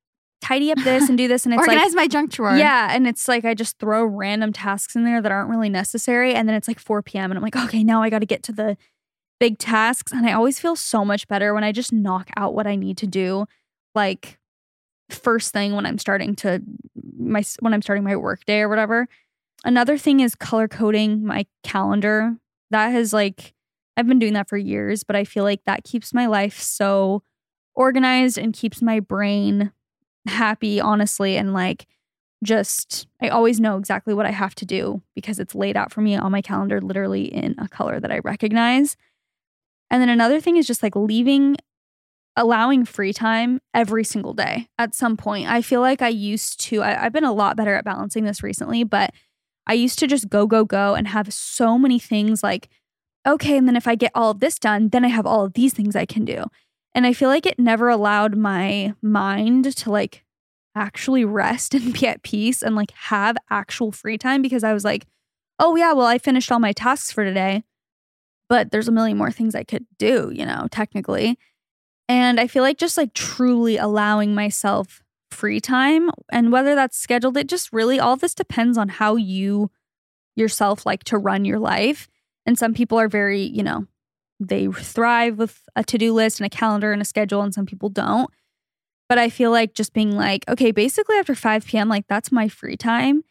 [0.43, 1.47] tidy up this and do this.
[1.47, 2.57] And it's like, Organize my junk drawer.
[2.57, 2.89] yeah.
[2.95, 6.35] And it's like I just throw random tasks in there that aren't really necessary.
[6.35, 7.31] And then it's like 4 p.m.
[7.31, 8.77] and I'm like, okay, now I got to get to the
[9.41, 10.13] big tasks.
[10.13, 12.99] And I always feel so much better when I just knock out what I need
[12.99, 13.47] to do.
[13.95, 14.39] Like
[15.09, 16.63] first thing when I'm starting to
[17.19, 19.09] my when I'm starting my work day or whatever.
[19.65, 22.37] Another thing is color coding my calendar.
[22.71, 23.55] That has like
[23.97, 27.23] I've been doing that for years, but I feel like that keeps my life so
[27.75, 29.71] organized and keeps my brain
[30.27, 31.87] happy, honestly, and like
[32.45, 36.01] just I always know exactly what I have to do because it's laid out for
[36.01, 38.97] me on my calendar literally in a color that I recognize.
[39.91, 41.57] And then another thing is just like leaving
[42.37, 45.49] allowing free time every single day at some point.
[45.49, 48.43] I feel like I used to, I, I've been a lot better at balancing this
[48.43, 49.13] recently, but
[49.67, 52.69] I used to just go, go, go and have so many things like,
[53.27, 55.53] okay, and then if I get all of this done, then I have all of
[55.53, 56.45] these things I can do.
[56.95, 60.25] And I feel like it never allowed my mind to like
[60.75, 64.85] actually rest and be at peace and like have actual free time because I was
[64.85, 65.07] like,
[65.59, 67.63] oh, yeah, well, I finished all my tasks for today,
[68.49, 71.39] but there's a million more things I could do, you know, technically.
[72.09, 77.37] And I feel like just like truly allowing myself free time and whether that's scheduled,
[77.37, 79.71] it just really all this depends on how you
[80.37, 82.09] yourself like to run your life.
[82.45, 83.87] And some people are very, you know,
[84.49, 87.67] they thrive with a to do list and a calendar and a schedule, and some
[87.67, 88.31] people don't.
[89.09, 92.49] But I feel like just being like, okay, basically after 5 p.m., like that's my
[92.49, 93.25] free time.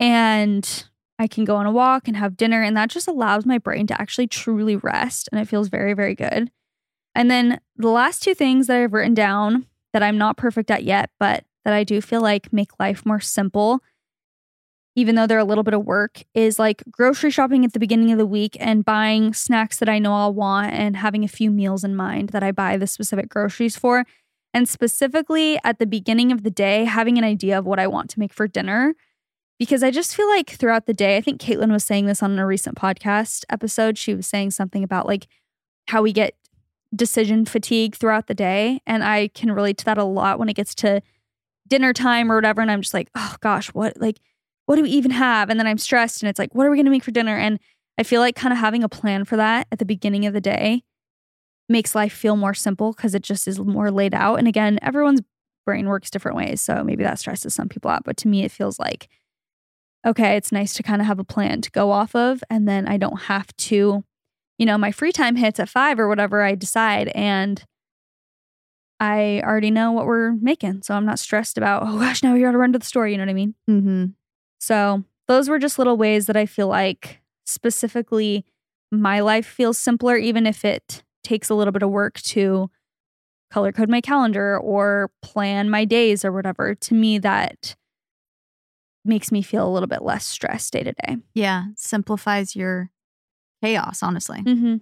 [0.00, 0.84] And
[1.18, 2.62] I can go on a walk and have dinner.
[2.62, 5.28] And that just allows my brain to actually truly rest.
[5.30, 6.50] And it feels very, very good.
[7.14, 10.84] And then the last two things that I've written down that I'm not perfect at
[10.84, 13.80] yet, but that I do feel like make life more simple,
[14.96, 18.10] even though they're a little bit of work, is like grocery shopping at the beginning
[18.12, 21.50] of the week and buying snacks that I know I'll want and having a few
[21.50, 24.04] meals in mind that I buy the specific groceries for.
[24.54, 28.08] And specifically at the beginning of the day, having an idea of what I want
[28.10, 28.94] to make for dinner.
[29.58, 32.38] Because I just feel like throughout the day, I think Caitlin was saying this on
[32.38, 33.98] a recent podcast episode.
[33.98, 35.26] She was saying something about like
[35.88, 36.34] how we get
[36.94, 38.80] decision fatigue throughout the day.
[38.86, 41.02] And I can relate to that a lot when it gets to
[41.68, 42.62] dinner time or whatever.
[42.62, 44.20] And I'm just like, oh gosh, what, like,
[44.66, 45.50] what do we even have?
[45.50, 47.36] And then I'm stressed and it's like, what are we going to make for dinner?
[47.36, 47.58] And
[47.98, 50.40] I feel like kind of having a plan for that at the beginning of the
[50.40, 50.82] day
[51.68, 54.36] makes life feel more simple because it just is more laid out.
[54.36, 55.22] And again, everyone's
[55.64, 56.60] brain works different ways.
[56.60, 58.04] So maybe that stresses some people out.
[58.04, 59.08] But to me, it feels like,
[60.06, 62.44] okay, it's nice to kind of have a plan to go off of.
[62.50, 64.04] And then I don't have to
[64.58, 67.08] you know, my free time hits at five or whatever I decide.
[67.08, 67.62] And
[68.98, 70.82] I already know what we're making.
[70.82, 73.06] So I'm not stressed about, oh gosh, now we got to run to the store.
[73.06, 73.54] You know what I mean?
[73.68, 74.04] Mm-hmm.
[74.58, 78.44] So those were just little ways that I feel like specifically
[78.90, 82.70] my life feels simpler, even if it takes a little bit of work to
[83.50, 86.74] color code my calendar or plan my days or whatever.
[86.74, 87.76] To me, that
[89.04, 91.16] makes me feel a little bit less stressed day to day.
[91.34, 91.66] Yeah.
[91.76, 92.90] Simplifies your
[93.62, 94.42] chaos, honestly.
[94.42, 94.76] Mm-hmm.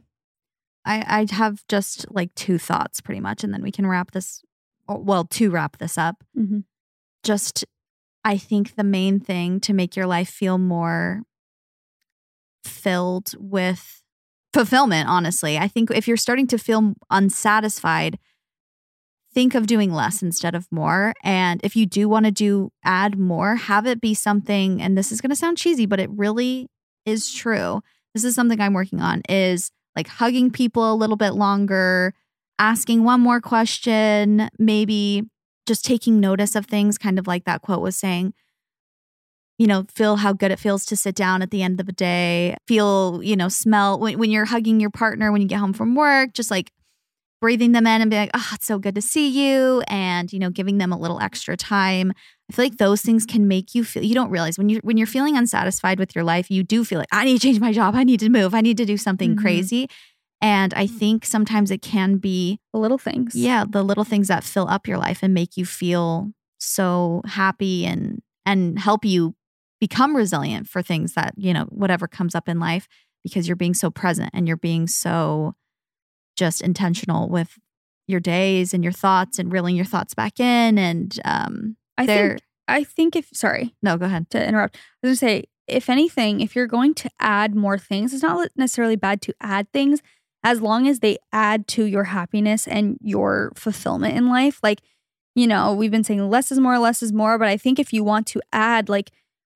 [0.87, 4.43] I, I have just like two thoughts pretty much, and then we can wrap this,
[4.89, 6.25] well, to wrap this up.
[6.39, 6.61] Mm-hmm.
[7.23, 7.65] Just,
[8.25, 11.23] I think the main thing to make your life feel more
[12.65, 14.03] filled with
[14.53, 15.59] fulfillment, honestly.
[15.59, 18.19] I think if you're starting to feel unsatisfied,
[19.35, 21.13] think of doing less instead of more.
[21.23, 25.13] And if you do want to do add more, have it be something, and this
[25.13, 26.69] is going to sound cheesy, but it really
[27.05, 27.83] is true.
[28.15, 32.15] This is something I'm working on is like hugging people a little bit longer,
[32.59, 35.25] asking one more question, maybe
[35.67, 38.35] just taking notice of things, kind of like that quote was saying.
[39.59, 41.93] You know, feel how good it feels to sit down at the end of the
[41.93, 42.57] day.
[42.67, 45.95] Feel, you know, smell when, when you're hugging your partner when you get home from
[45.95, 46.73] work, just like
[47.41, 49.83] breathing them in and be like, oh, it's so good to see you.
[49.89, 52.13] And, you know, giving them a little extra time.
[52.51, 54.97] I feel like those things can make you feel you don't realize when you when
[54.97, 57.73] you're feeling unsatisfied with your life, you do feel like I need to change my
[57.73, 59.41] job, I need to move, I need to do something Mhm.
[59.41, 59.89] crazy.
[60.41, 63.35] And I think sometimes it can be The little things.
[63.35, 67.85] yeah, the little things that fill up your life and make you feel so happy
[67.87, 69.35] and and help you
[69.81, 72.87] become resilient for things that, you know, whatever comes up in life
[73.23, 75.55] because you're being so present and you're being so
[76.37, 77.59] just intentional with
[78.07, 82.41] your days and your thoughts and reeling your thoughts back in and um I think
[82.69, 84.77] I think if sorry no go ahead to interrupt.
[85.03, 88.51] I was gonna say, if anything, if you're going to add more things, it's not
[88.57, 90.03] necessarily bad to add things
[90.45, 94.61] as long as they add to your happiness and your fulfillment in life.
[94.63, 94.83] Like,
[95.35, 97.93] you know, we've been saying less is more, less is more, but I think if
[97.93, 99.11] you want to add, like,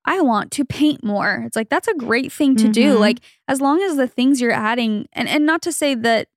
[0.05, 1.43] I want to paint more.
[1.45, 2.95] It's like that's a great thing to do.
[2.95, 2.99] Mhm.
[2.99, 6.29] Like as long as the things you're adding and and not to say that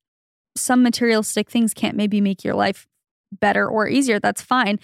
[0.57, 2.87] some materialistic things can't maybe make your life
[3.41, 4.79] better or easier, that's fine.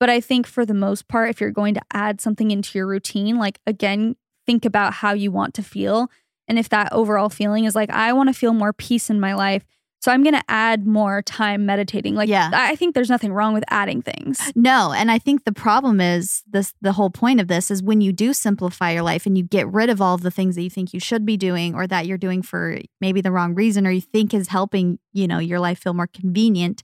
[0.00, 2.86] But I think for the most part if you're going to add something into your
[2.88, 4.16] routine, like again,
[4.46, 6.10] think about how you want to feel
[6.52, 9.32] and if that overall feeling is like I want to feel more peace in my
[9.32, 9.64] life,
[10.02, 12.14] so I'm going to add more time meditating.
[12.14, 12.50] Like Yeah.
[12.52, 14.52] I think there's nothing wrong with adding things.
[14.54, 18.02] No, and I think the problem is this the whole point of this is when
[18.02, 20.62] you do simplify your life and you get rid of all of the things that
[20.62, 23.86] you think you should be doing or that you're doing for maybe the wrong reason
[23.86, 26.82] or you think is helping, you know, your life feel more convenient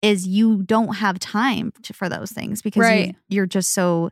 [0.00, 4.08] is you don't have time to, for those things because you, you're just so,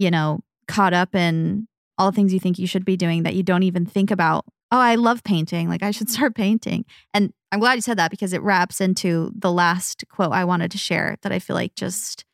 [0.00, 1.68] you know, caught up in
[1.98, 4.44] all the things you think you should be doing that you don't even think about,
[4.70, 6.84] oh, I love painting, like I should start painting.
[7.12, 10.70] And I'm glad you said that because it wraps into the last quote I wanted
[10.72, 12.24] to share that I feel like just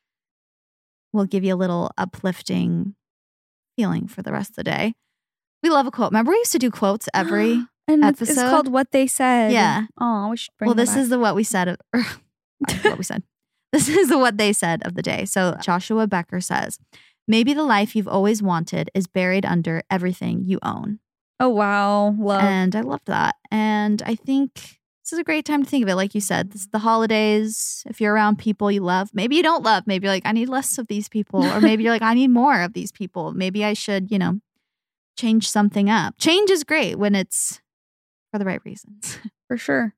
[1.13, 2.95] will give you a little uplifting
[3.77, 4.95] feeling for the rest of the day.
[5.63, 6.11] We love a quote.
[6.11, 7.53] Remember, we used to do quotes every.
[7.89, 8.51] and it's- it's episode?
[8.51, 9.53] called what they said.
[9.53, 9.87] Yeah.
[10.01, 11.69] Oh, we should bring well, this is the what we said.
[11.69, 11.77] Of,
[12.83, 13.23] what we said.
[13.73, 15.25] This is the what they said of the day.
[15.25, 16.79] So Joshua Becker says,
[17.27, 21.01] "Maybe the life you've always wanted is buried under everything you own."
[21.41, 22.43] Oh wow, love.
[22.43, 23.37] And I loved that.
[23.51, 25.97] And I think this is a great time to think of it.
[25.97, 27.83] Like you said, this is the holidays.
[27.87, 29.87] If you're around people you love, maybe you don't love.
[29.87, 31.45] Maybe you're like, I need less of these people.
[31.45, 33.33] Or maybe you're like, I need more of these people.
[33.33, 34.41] Maybe I should, you know,
[35.19, 36.15] change something up.
[36.19, 37.61] Change is great when it's
[38.33, 39.19] for the right reasons.
[39.49, 39.95] for sure.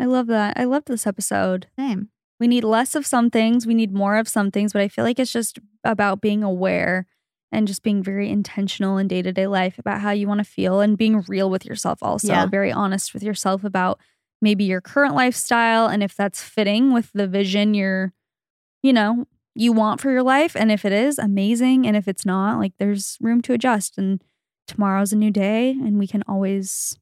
[0.00, 0.58] I love that.
[0.58, 1.68] I loved this episode.
[1.78, 2.08] Same.
[2.40, 5.04] We need less of some things, we need more of some things, but I feel
[5.04, 7.06] like it's just about being aware
[7.50, 10.44] and just being very intentional in day to day life about how you want to
[10.44, 12.28] feel and being real with yourself, also.
[12.28, 12.46] Yeah.
[12.46, 13.98] Very honest with yourself about
[14.40, 18.12] maybe your current lifestyle and if that's fitting with the vision you're,
[18.82, 20.54] you know, you want for your life.
[20.54, 21.86] And if it is, amazing.
[21.86, 23.98] And if it's not, like there's room to adjust.
[23.98, 24.22] And
[24.68, 26.96] tomorrow's a new day and we can always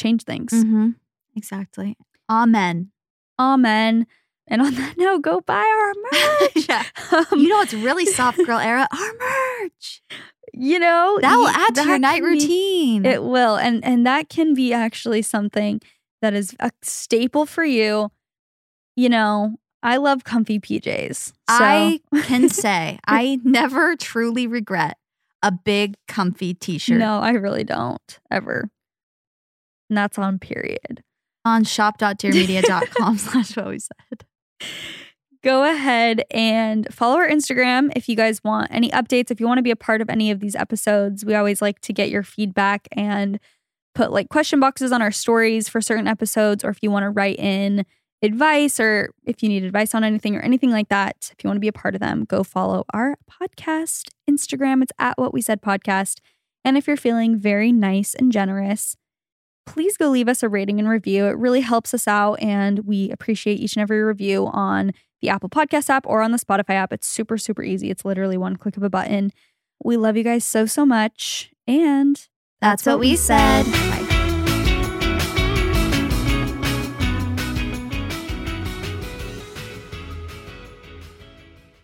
[0.00, 0.52] change things.
[0.52, 0.90] Mm-hmm.
[1.36, 1.96] Exactly.
[2.28, 2.90] Amen.
[3.38, 4.06] Amen.
[4.46, 5.92] And on that note, go buy our
[6.52, 6.68] merch.
[6.68, 6.84] yeah.
[7.12, 8.86] Um, You know what's really soft girl era?
[8.92, 9.12] Our
[9.62, 10.02] merch.
[10.52, 13.04] you know That will add to your night be- routine.
[13.06, 15.80] It will, and and that can be actually something
[16.22, 18.10] that is a staple for you.
[18.96, 21.16] You know, I love comfy PJs.
[21.16, 24.96] So I can say I never truly regret
[25.42, 28.70] a big comfy t-shirt no, I really don't ever.
[29.90, 31.02] And that's on period.
[31.44, 34.24] on shop.dearmedia.com slash what we said.
[35.42, 39.30] go ahead and follow our Instagram if you guys want any updates.
[39.30, 41.80] If you want to be a part of any of these episodes, we always like
[41.80, 43.38] to get your feedback and
[43.94, 47.10] put like question boxes on our stories for certain episodes, or if you want to
[47.10, 47.84] write in
[48.22, 51.56] advice or if you need advice on anything or anything like that, if you want
[51.56, 54.82] to be a part of them, go follow our podcast Instagram.
[54.82, 56.20] It's at What We Said Podcast.
[56.64, 58.96] And if you're feeling very nice and generous,
[59.66, 61.26] please go leave us a rating and review.
[61.26, 65.48] It really helps us out, and we appreciate each and every review on the Apple
[65.48, 66.92] Podcast app or on the Spotify app.
[66.92, 67.90] It's super, super easy.
[67.90, 69.32] It's literally one click of a button.
[69.82, 71.50] We love you guys so, so much.
[71.66, 72.20] And
[72.60, 73.64] That's, what, we said.
[73.64, 73.93] Bye.